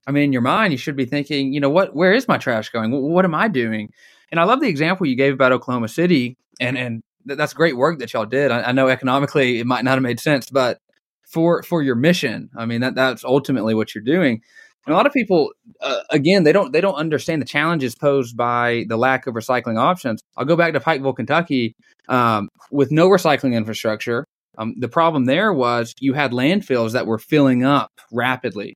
[0.05, 2.37] I mean, in your mind, you should be thinking, you know, what where is my
[2.37, 2.91] trash going?
[2.91, 3.91] What, am I doing?
[4.31, 7.99] And I love the example you gave about Oklahoma City, and and that's great work
[7.99, 8.51] that y'all did.
[8.51, 10.79] I, I, know economically it might not have made sense, but
[11.25, 14.41] for for your mission, I mean that that's ultimately what you're doing.
[14.85, 18.35] And a lot of people, uh, again, they don't they don't understand the challenges posed
[18.35, 20.21] by the lack of recycling options.
[20.35, 21.75] I'll go back to Pikeville, Kentucky,
[22.09, 24.25] um, with no recycling infrastructure.
[24.57, 28.75] Um, the problem there was you had landfills that were filling up rapidly.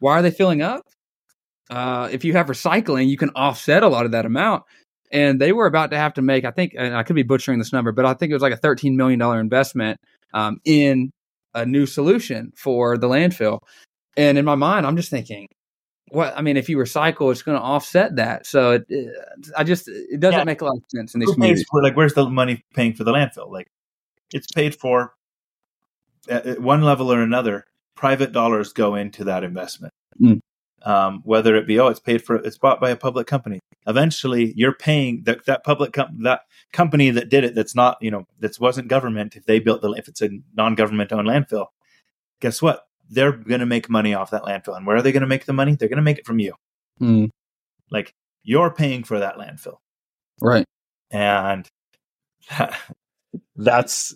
[0.00, 0.82] Why are they filling up?
[1.70, 4.64] Uh, if you have recycling, you can offset a lot of that amount
[5.12, 7.58] and they were about to have to make, I think, and I could be butchering
[7.58, 9.98] this number, but I think it was like a $13 million investment
[10.32, 11.10] um, in
[11.54, 13.60] a new solution for the landfill.
[14.16, 15.48] And in my mind, I'm just thinking,
[16.10, 18.46] what I mean, if you recycle, it's going to offset that.
[18.46, 19.14] So it, it,
[19.56, 20.44] I just it doesn't yeah.
[20.44, 21.64] make a lot of sense in these communities.
[21.70, 23.50] For, like, where's the money paying for the landfill?
[23.50, 23.68] Like,
[24.32, 25.14] it's paid for
[26.28, 27.64] at one level or another.
[28.00, 29.92] Private dollars go into that investment.
[30.20, 30.40] Mm
[30.82, 33.60] um, whether it be oh it's paid for it's bought by a public company.
[33.86, 36.42] Eventually you're paying that that public com- that
[36.72, 39.90] company that did it that's not you know that wasn't government if they built the
[39.92, 41.66] if it's a non-government owned landfill
[42.40, 42.86] guess what?
[43.10, 44.76] They're going to make money off that landfill.
[44.76, 45.74] And where are they going to make the money?
[45.74, 46.54] They're going to make it from you.
[47.00, 47.30] Mm.
[47.90, 49.76] like you're paying for that landfill.
[50.40, 50.66] Right.
[51.10, 51.66] And
[52.50, 52.78] that,
[53.56, 54.14] that's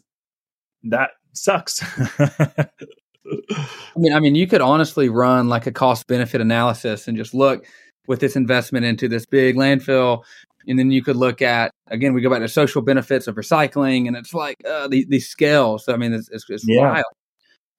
[0.84, 1.82] that sucks
[3.26, 7.34] I mean, I mean, you could honestly run like a cost benefit analysis and just
[7.34, 7.66] look
[8.06, 10.24] with this investment into this big landfill,
[10.66, 12.12] and then you could look at again.
[12.14, 15.88] We go back to social benefits of recycling, and it's like uh, these, these scales.
[15.88, 16.90] I mean, it's, it's, it's yeah.
[16.90, 17.04] wild.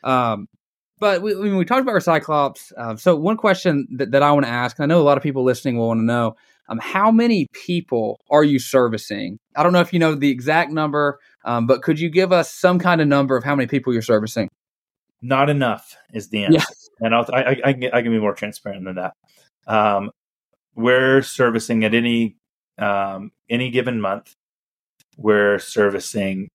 [0.04, 0.48] Um,
[1.00, 4.46] but we, when we talked about Recyclops, uh, so one question that, that I want
[4.46, 6.36] to ask, and I know a lot of people listening will want to know,
[6.70, 9.38] um, how many people are you servicing?
[9.56, 12.52] I don't know if you know the exact number, um, but could you give us
[12.52, 14.50] some kind of number of how many people you're servicing?
[15.28, 16.60] Not enough is the answer.
[16.60, 17.06] Yeah.
[17.06, 19.14] And I'll, I, I, I, can, I can be more transparent than that.
[19.68, 20.12] Um,
[20.76, 22.36] we're servicing at any
[22.78, 24.34] um, any given month,
[25.18, 26.50] we're servicing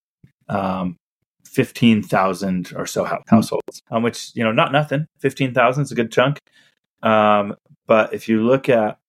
[0.49, 0.97] um,
[1.45, 5.05] fifteen thousand or so households, um, which you know not nothing.
[5.19, 6.39] Fifteen thousand is a good chunk.
[7.03, 7.55] Um,
[7.87, 8.99] but if you look at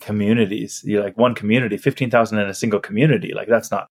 [0.00, 3.88] communities, you like one community, fifteen thousand in a single community, like that's not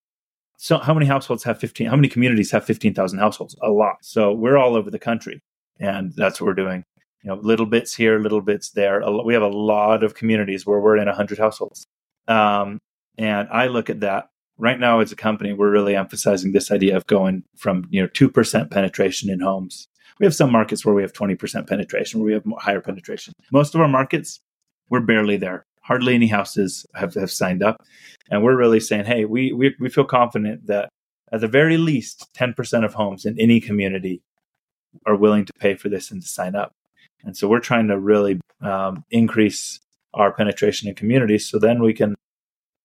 [0.63, 3.53] so how many households have 15 how many communities have 15,000 households?
[3.61, 3.97] A lot.
[4.01, 5.41] So we're all over the country
[5.77, 6.85] and that's what we're doing.
[7.21, 9.03] You know little bits here little bits there.
[9.25, 11.85] We have a lot of communities where we're in 100 households.
[12.29, 12.79] Um,
[13.17, 14.29] and i look at that.
[14.57, 18.07] Right now as a company we're really emphasizing this idea of going from you know
[18.07, 19.89] 2% penetration in homes.
[20.17, 23.33] We have some markets where we have 20% penetration, where we have higher penetration.
[23.51, 24.39] Most of our markets,
[24.89, 25.65] we're barely there.
[25.83, 27.83] Hardly any houses have, have signed up.
[28.29, 30.89] And we're really saying, hey, we, we, we feel confident that
[31.31, 34.21] at the very least, 10% of homes in any community
[35.05, 36.71] are willing to pay for this and to sign up.
[37.23, 39.79] And so we're trying to really um, increase
[40.13, 42.15] our penetration in communities so then we can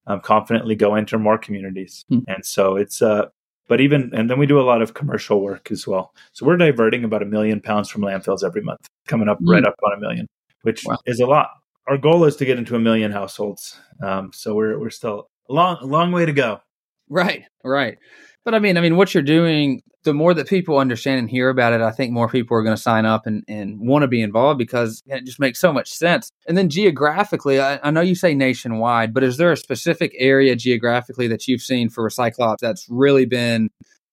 [0.06, 2.04] um, confidently go into more communities.
[2.08, 2.20] Hmm.
[2.26, 3.26] And so it's, uh,
[3.68, 6.14] but even, and then we do a lot of commercial work as well.
[6.32, 9.50] So we're diverting about a million pounds from landfills every month, coming up hmm.
[9.50, 10.26] right up on a million,
[10.62, 10.96] which wow.
[11.04, 11.50] is a lot.
[11.88, 13.80] Our goal is to get into a million households.
[14.02, 16.60] Um, so we're, we're still a long, long way to go.
[17.08, 17.98] Right, right.
[18.44, 21.48] But I mean, I mean, what you're doing, the more that people understand and hear
[21.48, 24.08] about it, I think more people are going to sign up and, and want to
[24.08, 26.30] be involved because it just makes so much sense.
[26.46, 30.56] And then geographically, I, I know you say nationwide, but is there a specific area
[30.56, 33.70] geographically that you've seen for Recyclops that's really been,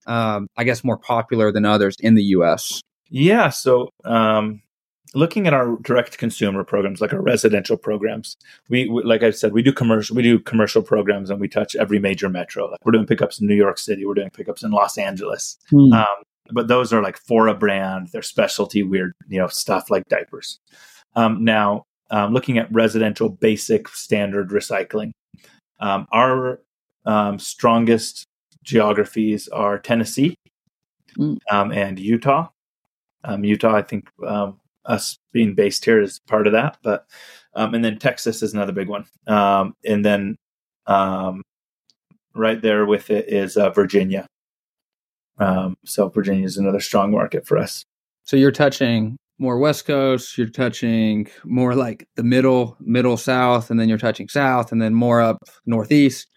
[0.07, 2.81] um, I guess, more popular than others in the U.S.?
[3.09, 3.49] Yeah.
[3.49, 4.61] So, um,
[5.15, 8.35] looking at our direct consumer programs like our residential programs
[8.69, 11.75] we, we, like i said we do commercial we do commercial programs and we touch
[11.75, 12.69] every major metro.
[12.69, 15.57] Like we're doing pickups in new york city we're doing pickups in los angeles.
[15.69, 15.93] Hmm.
[15.93, 16.15] um,
[16.51, 20.59] but those are like for a brand they're specialty weird you know stuff like diapers.
[21.15, 25.11] Um, now um, looking at residential basic standard recycling
[25.79, 26.61] um, our
[27.05, 28.25] um, strongest
[28.63, 30.35] geographies are tennessee
[31.49, 32.49] um, and utah.
[33.41, 34.09] Utah i think
[34.85, 36.77] us being based here is part of that.
[36.83, 37.05] But
[37.53, 39.05] um, and then Texas is another big one.
[39.27, 40.37] Um, and then
[40.87, 41.41] um,
[42.35, 44.27] right there with it is uh, Virginia.
[45.37, 47.83] Um, so Virginia is another strong market for us.
[48.23, 50.37] So you're touching more West Coast.
[50.37, 54.93] You're touching more like the middle, middle South, and then you're touching South, and then
[54.93, 56.27] more up Northeast.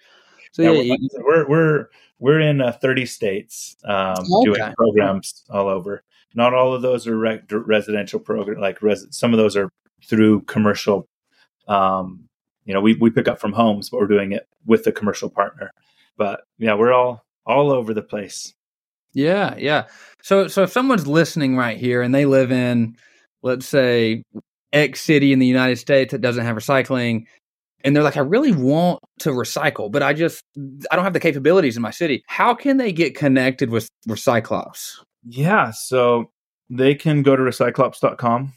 [0.52, 1.88] So yeah, yeah we're, we're, we're
[2.20, 4.44] we're in uh, 30 states um, okay.
[4.44, 6.02] doing programs all over.
[6.34, 8.60] Not all of those are re- residential program.
[8.60, 9.70] Like res- some of those are
[10.04, 11.08] through commercial.
[11.66, 12.24] Um,
[12.64, 15.30] you know, we we pick up from homes, but we're doing it with a commercial
[15.30, 15.70] partner.
[16.16, 18.52] But yeah, we're all all over the place.
[19.14, 19.86] Yeah, yeah.
[20.22, 22.96] So so if someone's listening right here and they live in,
[23.42, 24.22] let's say,
[24.72, 27.24] X city in the United States that doesn't have recycling,
[27.84, 30.42] and they're like, I really want to recycle, but I just
[30.90, 32.22] I don't have the capabilities in my city.
[32.26, 34.98] How can they get connected with Recyclops?
[35.24, 36.30] Yeah, so
[36.70, 38.52] they can go to recyclops.com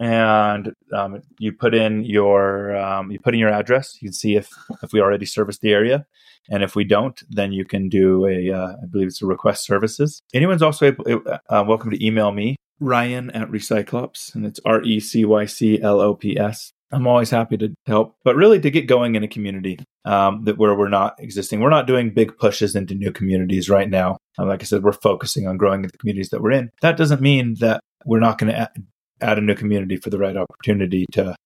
[0.00, 3.96] and um, you put in your um, you put in your address.
[4.00, 4.48] You can see if
[4.82, 6.06] if we already service the area,
[6.48, 9.64] and if we don't, then you can do a uh, I believe it's a request
[9.66, 10.22] services.
[10.32, 11.04] Anyone's also able,
[11.48, 15.80] uh, welcome to email me Ryan at Recyclops, and it's R E C Y C
[15.80, 19.22] L O P S I'm always happy to help, but really to get going in
[19.22, 21.60] a community um, that where we're not existing.
[21.60, 24.16] We're not doing big pushes into new communities right now.
[24.38, 26.70] Um, like I said, we're focusing on growing the communities that we're in.
[26.80, 28.70] That doesn't mean that we're not going to add,
[29.20, 31.36] add, a new community for the right opportunity to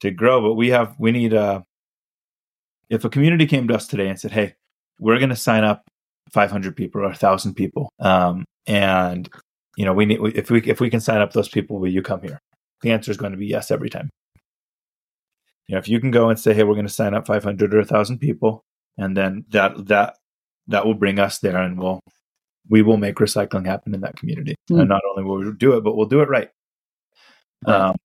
[0.00, 0.42] to grow.
[0.42, 1.42] But we have we need a.
[1.42, 1.60] Uh,
[2.90, 4.54] if a community came to us today and said, "Hey,
[5.00, 5.84] we're going to sign up
[6.32, 9.30] 500 people or 1,000 people," um, and
[9.78, 12.02] you know we need if we if we can sign up those people, will you
[12.02, 12.38] come here?
[12.82, 14.10] The answer is going to be yes every time
[15.66, 17.74] you know, if you can go and say, "Hey, we're going to sign up 500
[17.74, 18.64] or 1,000 people,"
[18.98, 20.16] and then that that
[20.68, 22.00] that will bring us there, and we'll
[22.68, 24.54] we will make recycling happen in that community.
[24.70, 24.80] Mm.
[24.80, 26.48] And not only will we do it, but we'll do it right.
[27.66, 27.80] right.
[27.80, 27.96] Um,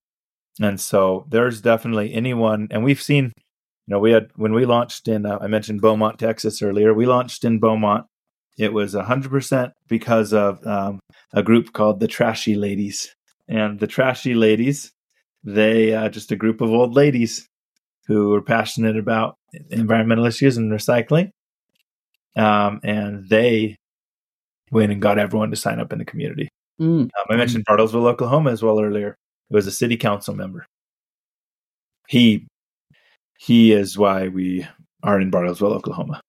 [0.60, 3.32] and so there's definitely anyone, and we've seen,
[3.86, 6.92] you know, we had when we launched in, uh, I mentioned Beaumont, Texas earlier.
[6.92, 8.06] We launched in Beaumont.
[8.58, 11.00] It was 100% because of um,
[11.32, 13.14] a group called the Trashy Ladies.
[13.48, 14.92] And the Trashy Ladies,
[15.42, 17.48] they uh, just a group of old ladies
[18.10, 19.36] who are passionate about
[19.70, 21.30] environmental issues and recycling.
[22.34, 23.76] Um, and they
[24.72, 26.48] went and got everyone to sign up in the community.
[26.80, 27.02] Mm.
[27.02, 29.16] Um, I mentioned Bartlesville, Oklahoma as well earlier.
[29.48, 30.66] It was a city council member.
[32.08, 32.48] He
[33.38, 34.66] he is why we
[35.04, 36.20] are in Bartlesville, Oklahoma.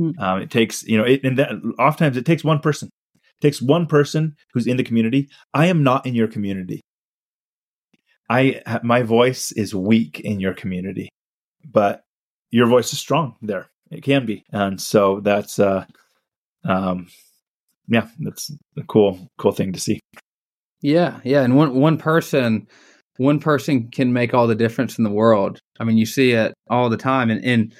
[0.00, 0.18] Mm.
[0.18, 2.88] Um, it takes you know, it, and that, oftentimes it takes one person.
[3.14, 5.28] It takes one person who's in the community.
[5.54, 6.80] I am not in your community.
[8.28, 11.08] I my voice is weak in your community,
[11.64, 12.04] but
[12.50, 13.68] your voice is strong there.
[13.90, 15.84] It can be, and so that's uh,
[16.64, 17.08] um,
[17.88, 20.00] yeah, that's a cool cool thing to see.
[20.82, 22.66] Yeah, yeah, and one one person
[23.18, 25.58] one person can make all the difference in the world.
[25.80, 27.74] I mean, you see it all the time, and and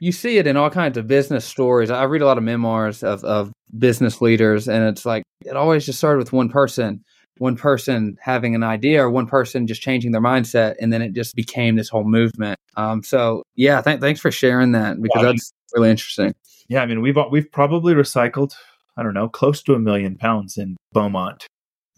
[0.00, 1.90] you see it in all kinds of business stories.
[1.90, 5.84] I read a lot of memoirs of of business leaders, and it's like it always
[5.84, 7.04] just started with one person
[7.40, 11.12] one person having an idea or one person just changing their mindset and then it
[11.12, 15.28] just became this whole movement um, so yeah th- thanks for sharing that because yeah,
[15.30, 16.34] that's really interesting
[16.68, 18.52] yeah i mean we've we've probably recycled
[18.96, 21.46] i don't know close to a million pounds in beaumont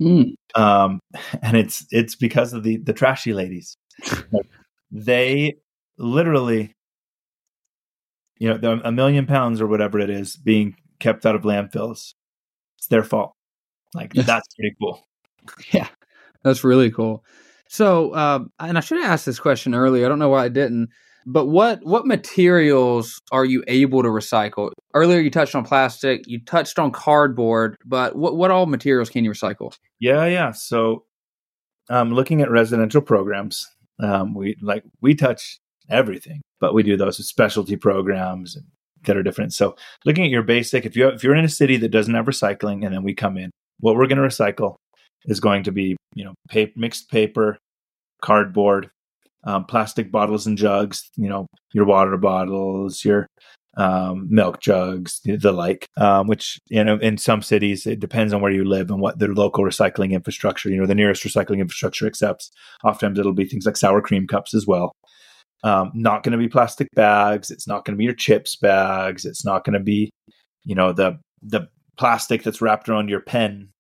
[0.01, 0.35] Mm.
[0.55, 1.01] Um,
[1.43, 3.77] and it's it's because of the the trashy ladies.
[4.33, 4.47] Like,
[4.91, 5.55] they
[5.99, 6.73] literally,
[8.39, 12.15] you know, a million pounds or whatever it is being kept out of landfills.
[12.79, 13.33] It's their fault.
[13.95, 15.07] Like that's pretty cool.
[15.73, 15.89] Yeah,
[16.43, 17.25] that's really cool.
[17.69, 20.05] So, uh, and I should have asked this question earlier.
[20.05, 20.91] I don't know why I didn't.
[21.27, 24.71] But what what materials are you able to recycle?
[24.95, 26.27] Earlier, you touched on plastic.
[26.27, 27.77] You touched on cardboard.
[27.85, 29.77] But what what all materials can you recycle?
[30.01, 30.53] Yeah, yeah.
[30.53, 31.05] So,
[31.91, 33.67] um, looking at residential programs,
[34.03, 35.59] um, we like we touch
[35.91, 38.57] everything, but we do those specialty programs
[39.05, 39.53] that are different.
[39.53, 42.27] So, looking at your basic, if you if you're in a city that doesn't have
[42.27, 44.77] recycling, and then we come in, what we're going to recycle
[45.27, 47.59] is going to be you know paper, mixed paper,
[48.23, 48.91] cardboard,
[49.45, 51.11] um, plastic bottles and jugs.
[51.17, 53.27] You know your water bottles, your
[53.77, 55.87] um, milk jugs, the like.
[55.97, 59.19] Um, which you know, in some cities, it depends on where you live and what
[59.19, 60.71] the local recycling infrastructure.
[60.71, 62.51] You know, the nearest recycling infrastructure accepts.
[62.85, 64.93] Oftentimes, it'll be things like sour cream cups as well.
[65.63, 67.51] Um, not going to be plastic bags.
[67.51, 69.25] It's not going to be your chips bags.
[69.25, 70.11] It's not going to be,
[70.65, 73.71] you know, the the plastic that's wrapped around your pen,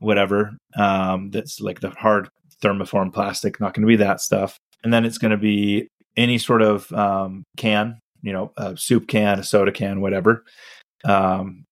[0.00, 0.56] whatever.
[0.76, 2.28] Um, that's like the hard
[2.62, 3.60] thermoform plastic.
[3.60, 4.58] Not going to be that stuff.
[4.82, 9.08] And then it's going to be any sort of um, can you know, a soup
[9.08, 10.44] can, a soda can, whatever.
[11.04, 11.64] Um,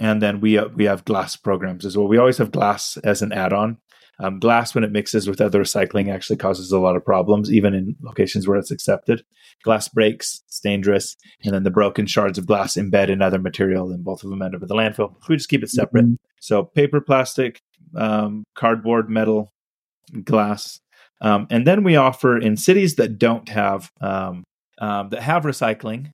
[0.00, 2.08] and then we uh, we have glass programs as well.
[2.08, 3.78] We always have glass as an add-on.
[4.20, 7.74] Um, glass, when it mixes with other recycling, actually causes a lot of problems, even
[7.74, 9.24] in locations where it's accepted.
[9.64, 13.90] Glass breaks, it's dangerous, and then the broken shards of glass embed in other material,
[13.90, 15.14] and both of them end up at the landfill.
[15.14, 16.04] So we just keep it separate.
[16.04, 16.14] Mm-hmm.
[16.40, 17.60] So paper, plastic,
[17.96, 19.52] um, cardboard, metal,
[20.24, 20.80] glass,
[21.20, 24.44] um, and then we offer in cities that don't have um,
[24.78, 26.12] um, that have recycling,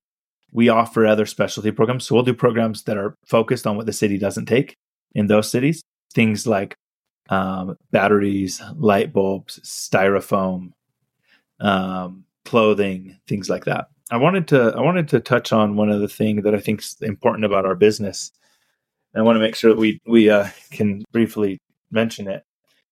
[0.52, 2.06] we offer other specialty programs.
[2.06, 4.76] So we'll do programs that are focused on what the city doesn't take
[5.14, 5.82] in those cities.
[6.14, 6.76] Things like
[7.28, 10.70] um, batteries, light bulbs, styrofoam,
[11.60, 13.88] um, clothing, things like that.
[14.10, 16.80] I wanted to I wanted to touch on one of the things that I think
[16.80, 18.32] is important about our business.
[19.16, 21.58] I want to make sure that we we uh, can briefly
[21.90, 22.44] mention it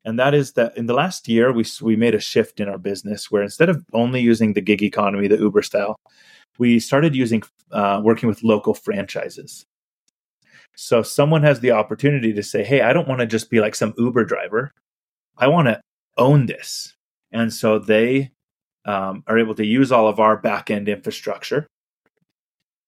[0.05, 2.78] and that is that in the last year we we made a shift in our
[2.78, 5.96] business where instead of only using the gig economy, the Uber style,
[6.59, 9.64] we started using uh, working with local franchises.
[10.74, 13.74] So someone has the opportunity to say, "Hey, I don't want to just be like
[13.74, 14.72] some Uber driver.
[15.38, 15.80] I want to
[16.16, 16.94] own this,"
[17.30, 18.32] and so they
[18.85, 21.66] um, are able to use all of our back end infrastructure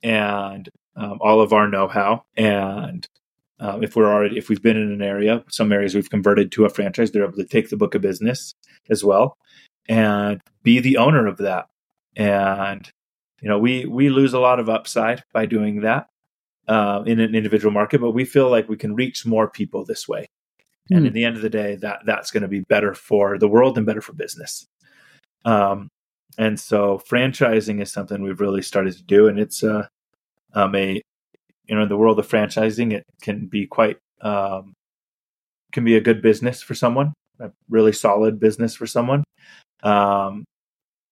[0.03, 3.09] and um, all of our know-how and
[3.61, 6.65] um, if we're already if we've been in an area, some areas we've converted to
[6.65, 8.55] a franchise, they're able to take the book of business
[8.91, 9.37] as well
[9.89, 11.69] and be the owner of that.
[12.17, 12.91] And
[13.41, 16.09] you know, we we lose a lot of upside by doing that
[16.67, 20.09] uh, in an individual market, but we feel like we can reach more people this
[20.09, 20.27] way.
[20.91, 20.97] Mm.
[20.97, 21.07] And hmm.
[21.07, 23.79] at the end of the day, that that's going to be better for the world
[23.79, 24.67] and better for business.
[25.45, 25.89] Um,
[26.39, 29.87] and so franchising is something we've really started to do, and it's uh,
[30.55, 31.01] um, a
[31.67, 34.75] you know in the world of franchising it can be quite um,
[35.73, 39.25] can be a good business for someone a really solid business for someone
[39.83, 40.45] um,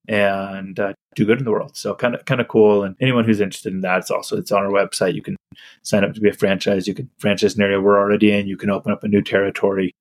[0.09, 1.77] and uh, do good in the world.
[1.77, 4.53] So kind of kind of cool and anyone who's interested in that it's also it's
[4.53, 5.15] on our website.
[5.15, 5.37] You can
[5.83, 8.57] sign up to be a franchise you can franchise an area we're already in you
[8.57, 9.95] can open up a new territory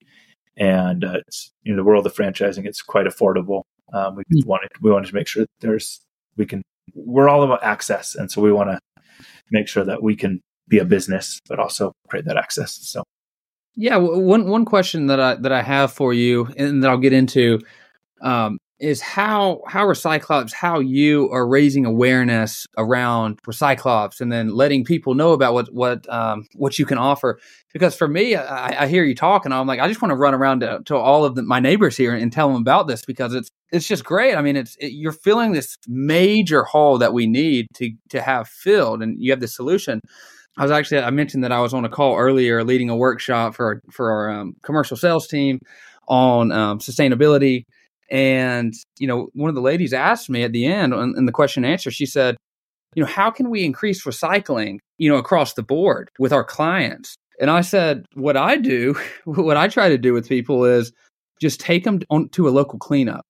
[0.58, 3.64] and uh, it's in the world of franchising it's quite affordable
[3.94, 6.02] um, we wanted we wanted to make sure that there's
[6.38, 6.62] we can
[6.94, 8.80] we're all about access and so we want to
[9.52, 12.80] make sure that we can be a business, but also create that access.
[12.82, 13.04] So,
[13.76, 17.14] yeah, one one question that I that I have for you, and that I'll get
[17.14, 17.60] into,
[18.22, 24.84] um, is how how Recyclops, how you are raising awareness around Recyclops, and then letting
[24.84, 27.40] people know about what what um, what you can offer.
[27.74, 30.34] Because for me, I, I hear you talking, I'm like, I just want to run
[30.34, 33.34] around to, to all of the, my neighbors here and, tell them about this because
[33.34, 34.36] it's it's just great.
[34.36, 38.48] I mean, it's it, you're filling this major hole that we need to to have
[38.48, 40.02] filled, and you have the solution.
[40.58, 43.56] I was actually I mentioned that I was on a call earlier, leading a workshop
[43.56, 45.60] for for our um, commercial sales team
[46.08, 47.64] on um, sustainability
[48.12, 51.64] and, you know, one of the ladies asked me at the end in the question
[51.64, 52.36] and answer, she said,
[52.94, 57.16] you know, how can we increase recycling, you know, across the board with our clients?
[57.40, 60.92] And I said, what I do, what I try to do with people is
[61.40, 63.24] just take them on to a local cleanup,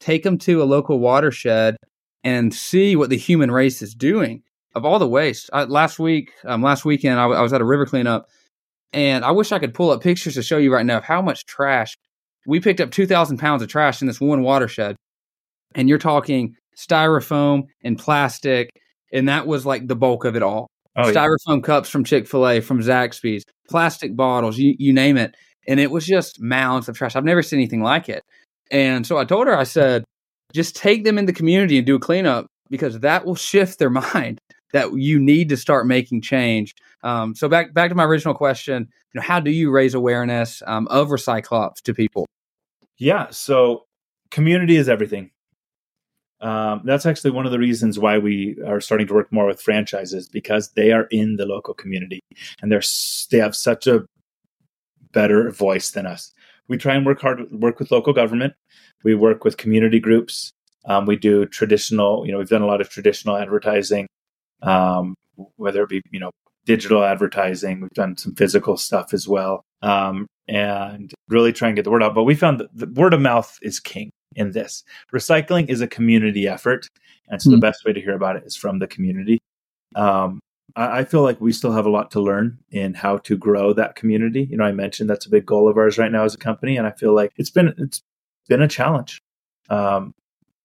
[0.00, 1.76] take them to a local watershed
[2.24, 4.42] and see what the human race is doing
[4.74, 5.48] of all the waste.
[5.52, 8.26] I, last week, um, last weekend, I, w- I was at a river cleanup
[8.92, 11.22] and I wish I could pull up pictures to show you right now of how
[11.22, 11.96] much trash
[12.46, 14.96] we picked up 2,000 pounds of trash in this one watershed.
[15.74, 18.70] And you're talking styrofoam and plastic.
[19.12, 20.68] And that was like the bulk of it all.
[20.96, 21.62] Oh, styrofoam yeah.
[21.62, 25.34] cups from Chick fil A, from Zaxby's, plastic bottles, you, you name it.
[25.68, 27.16] and it was just mounds of trash.
[27.16, 28.22] I've never seen anything like it.
[28.70, 30.04] And so I told her, I said,
[30.52, 33.90] just take them in the community and do a cleanup because that will shift their
[34.14, 34.40] mind
[34.72, 36.74] that you need to start making change.
[37.02, 40.62] Um, so back back to my original question, you know, how do you raise awareness
[40.66, 42.26] um, of Recyclops to people?
[42.98, 43.84] Yeah, so
[44.30, 45.30] community is everything.
[46.40, 49.60] Um, that's actually one of the reasons why we are starting to work more with
[49.60, 52.20] franchises because they are in the local community
[52.60, 52.82] and they're
[53.30, 54.04] they have such a
[55.12, 56.32] better voice than us.
[56.68, 58.54] We try and work hard, work with local government.
[59.04, 60.52] We work with community groups.
[60.86, 64.06] Um, we do traditional, you know, we've done a lot of traditional advertising,
[64.62, 65.14] um,
[65.56, 66.30] whether it be, you know,
[66.64, 67.80] digital advertising.
[67.80, 72.02] We've done some physical stuff as well, um, and really try and get the word
[72.02, 72.14] out.
[72.14, 74.84] But we found that the word of mouth is king in this.
[75.12, 76.86] Recycling is a community effort,
[77.28, 77.52] and so mm-hmm.
[77.52, 77.70] the hmm.
[77.70, 79.38] best way to hear about it is from the community.
[79.96, 80.40] Um,
[80.74, 83.94] I, feel like we still have a lot to learn in how to grow that
[83.94, 84.46] community.
[84.50, 86.76] You know, I mentioned that's a big goal of ours right now as a company,
[86.76, 88.02] and I feel like it's been it's
[88.48, 89.22] been a challenge.
[89.70, 90.14] Um,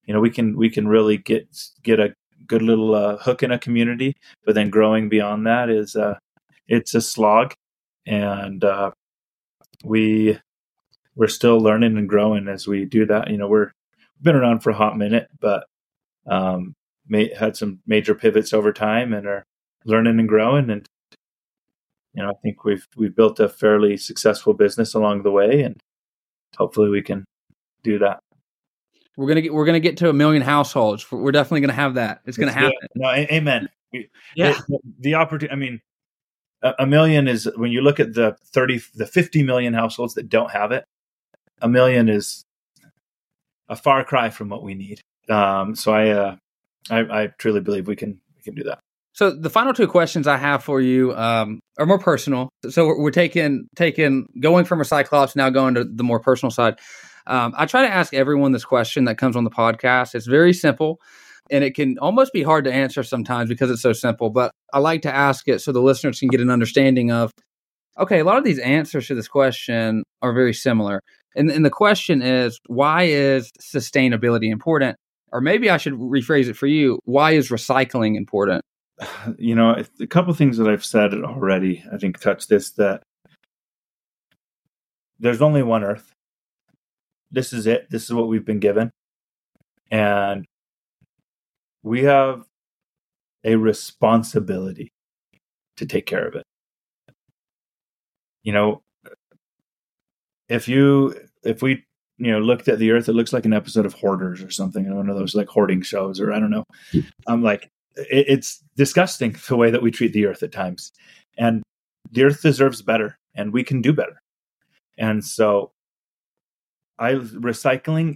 [0.06, 1.48] you know, we can we can really get
[1.84, 2.14] get a
[2.48, 4.16] good little uh, hook in a community,
[4.46, 6.16] but then growing beyond that is uh,
[6.68, 7.54] it's a slog,
[8.06, 8.92] and uh,
[9.84, 10.40] we
[11.16, 13.30] we're still learning and growing as we do that.
[13.30, 13.72] You know, we're
[14.18, 15.66] we've been around for a hot minute, but
[16.28, 16.76] um,
[17.08, 19.46] may, had some major pivots over time and are
[19.86, 20.70] learning and growing.
[20.70, 20.86] And
[22.14, 25.78] you know, I think we've we've built a fairly successful business along the way, and
[26.58, 27.26] hopefully we can
[27.84, 28.20] do that.
[29.18, 31.12] We're gonna get we're gonna get to a million households.
[31.12, 32.22] We're definitely gonna have that.
[32.26, 32.74] It's gonna happen.
[32.96, 33.70] No, amen.
[34.36, 35.52] Yeah, the, the opportunity.
[35.52, 35.82] I mean,
[36.62, 40.30] a, a million is when you look at the thirty, the fifty million households that
[40.30, 40.86] don't have it.
[41.62, 42.44] A million is
[43.70, 45.02] a far cry from what we need.
[45.30, 46.36] Um, so I, uh,
[46.90, 48.80] I, I truly believe we can we can do that.
[49.14, 52.50] So the final two questions I have for you um, are more personal.
[52.70, 56.80] So we're, taking taking going from Recyclops now going to the more personal side.
[57.28, 60.16] Um, I try to ask everyone this question that comes on the podcast.
[60.16, 61.00] It's very simple,
[61.52, 64.30] and it can almost be hard to answer sometimes because it's so simple.
[64.30, 67.32] But I like to ask it so the listeners can get an understanding of.
[68.00, 71.02] Okay, a lot of these answers to this question are very similar,
[71.36, 74.96] and, and the question is, why is sustainability important?
[75.34, 77.00] Or maybe I should rephrase it for you.
[77.06, 78.64] Why is recycling important?
[79.38, 83.04] You know, a couple things that I've said already, I think touch this that
[85.20, 86.12] there's only one Earth.
[87.32, 87.90] This is it.
[87.90, 88.92] This is what we've been given.
[89.90, 90.46] And
[91.84, 92.46] we have
[93.44, 94.92] a responsibility
[95.78, 96.44] to take care of it.
[98.44, 98.82] You know,
[100.50, 101.86] if you, if we,
[102.18, 104.86] you know, looked at the earth, it looks like an episode of Hoarders or something.
[104.86, 106.66] I don't those like hoarding shows, or I don't know.
[106.92, 107.00] Hmm.
[107.28, 110.92] I'm like, it, it's disgusting the way that we treat the earth at times.
[111.38, 111.64] And
[112.12, 114.22] the earth deserves better and we can do better.
[114.98, 115.72] And so
[117.00, 118.16] I recycling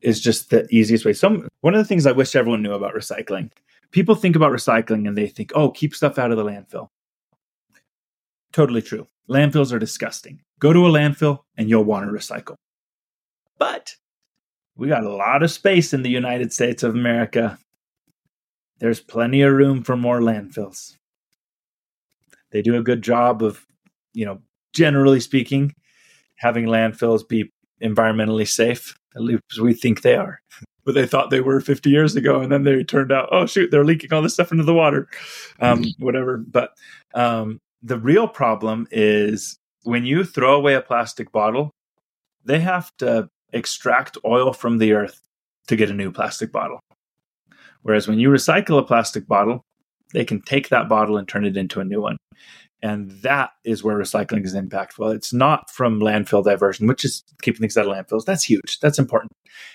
[0.00, 1.12] is just the easiest way.
[1.12, 3.50] Some one of the things I wish everyone knew about recycling.
[3.90, 6.88] People think about recycling and they think, "Oh, keep stuff out of the landfill."
[8.52, 9.06] Totally true.
[9.28, 10.40] Landfills are disgusting.
[10.58, 12.54] Go to a landfill and you'll want to recycle.
[13.58, 13.94] But
[14.76, 17.58] we got a lot of space in the United States of America
[18.78, 20.96] there's plenty of room for more landfills.
[22.50, 23.66] They do a good job of,
[24.14, 24.40] you know,
[24.72, 25.74] generally speaking,
[26.36, 27.52] having landfills be
[27.82, 28.96] environmentally safe.
[29.14, 30.40] At least we think they are.
[30.84, 33.70] But they thought they were 50 years ago, and then they turned out, oh shoot,
[33.70, 35.06] they're leaking all this stuff into the water,
[35.60, 36.02] um, mm-hmm.
[36.02, 36.38] whatever.
[36.38, 36.70] But
[37.12, 41.72] um, the real problem is when you throw away a plastic bottle,
[42.46, 45.20] they have to extract oil from the earth
[45.66, 46.80] to get a new plastic bottle.
[47.82, 49.62] Whereas when you recycle a plastic bottle,
[50.12, 52.16] they can take that bottle and turn it into a new one.
[52.80, 55.14] And that is where recycling is impactful.
[55.14, 58.24] It's not from landfill diversion, which is keeping things out of landfills.
[58.24, 58.78] That's huge.
[58.80, 59.32] That's important.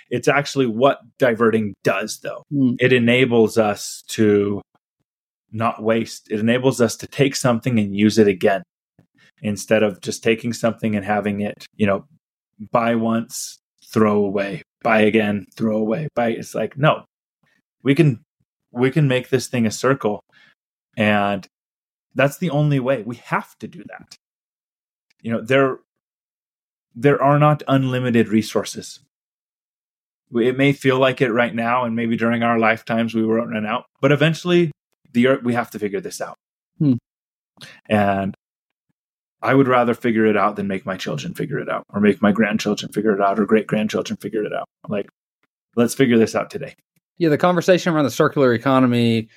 [0.09, 2.43] It's actually what diverting does, though.
[2.53, 2.77] Mm.
[2.79, 4.61] It enables us to
[5.51, 8.63] not waste, it enables us to take something and use it again
[9.41, 12.05] instead of just taking something and having it, you know,
[12.71, 16.07] buy once, throw away, buy again, throw away.
[16.15, 16.29] Buy.
[16.29, 17.05] It's like, no,
[17.83, 18.23] we can
[18.71, 20.23] we can make this thing a circle.
[20.97, 21.47] And
[22.15, 23.03] that's the only way.
[23.03, 24.17] We have to do that.
[25.21, 25.79] You know there
[26.95, 28.99] there are not unlimited resources.
[30.35, 33.67] It may feel like it right now and maybe during our lifetimes we won't run
[33.67, 34.71] out but eventually
[35.11, 36.37] the earth we have to figure this out.
[36.79, 36.93] Hmm.
[37.87, 38.33] and
[39.43, 42.19] i would rather figure it out than make my children figure it out or make
[42.19, 44.67] my grandchildren figure it out or great grandchildren figure it out.
[44.89, 45.07] Like
[45.75, 46.73] let's figure this out today
[47.17, 49.29] yeah, the conversation around the circular economy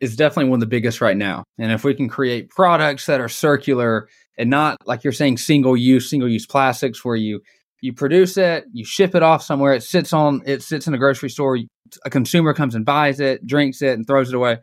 [0.00, 1.44] is definitely one of the biggest right now.
[1.58, 5.76] And if we can create products that are circular and not like you're saying single
[5.76, 7.40] use, single use plastics where you
[7.80, 10.98] you produce it, you ship it off somewhere, it sits on it sits in a
[10.98, 11.58] grocery store,
[12.04, 14.58] a consumer comes and buys it, drinks it and throws it away.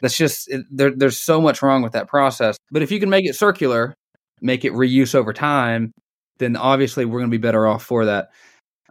[0.00, 2.56] That's just it, there, there's so much wrong with that process.
[2.70, 3.94] But if you can make it circular,
[4.40, 5.92] make it reuse over time,
[6.38, 8.30] then obviously we're going to be better off for that.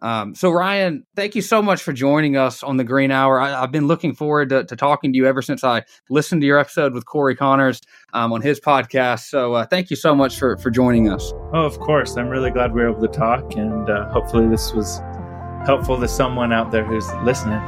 [0.02, 3.40] Um, so Ryan, thank you so much for joining us on the Green Hour.
[3.40, 6.48] I, have been looking forward to, to, talking to you ever since I listened to
[6.48, 7.82] your episode with Corey Connors
[8.14, 9.30] um, on his podcast.
[9.30, 11.32] So uh, thank you so much for for joining us.
[11.54, 12.18] Oh, of course.
[12.18, 15.02] I'm really glad we were able to talk, and uh, hopefully this was
[15.66, 17.60] helpful to someone out there who's listening.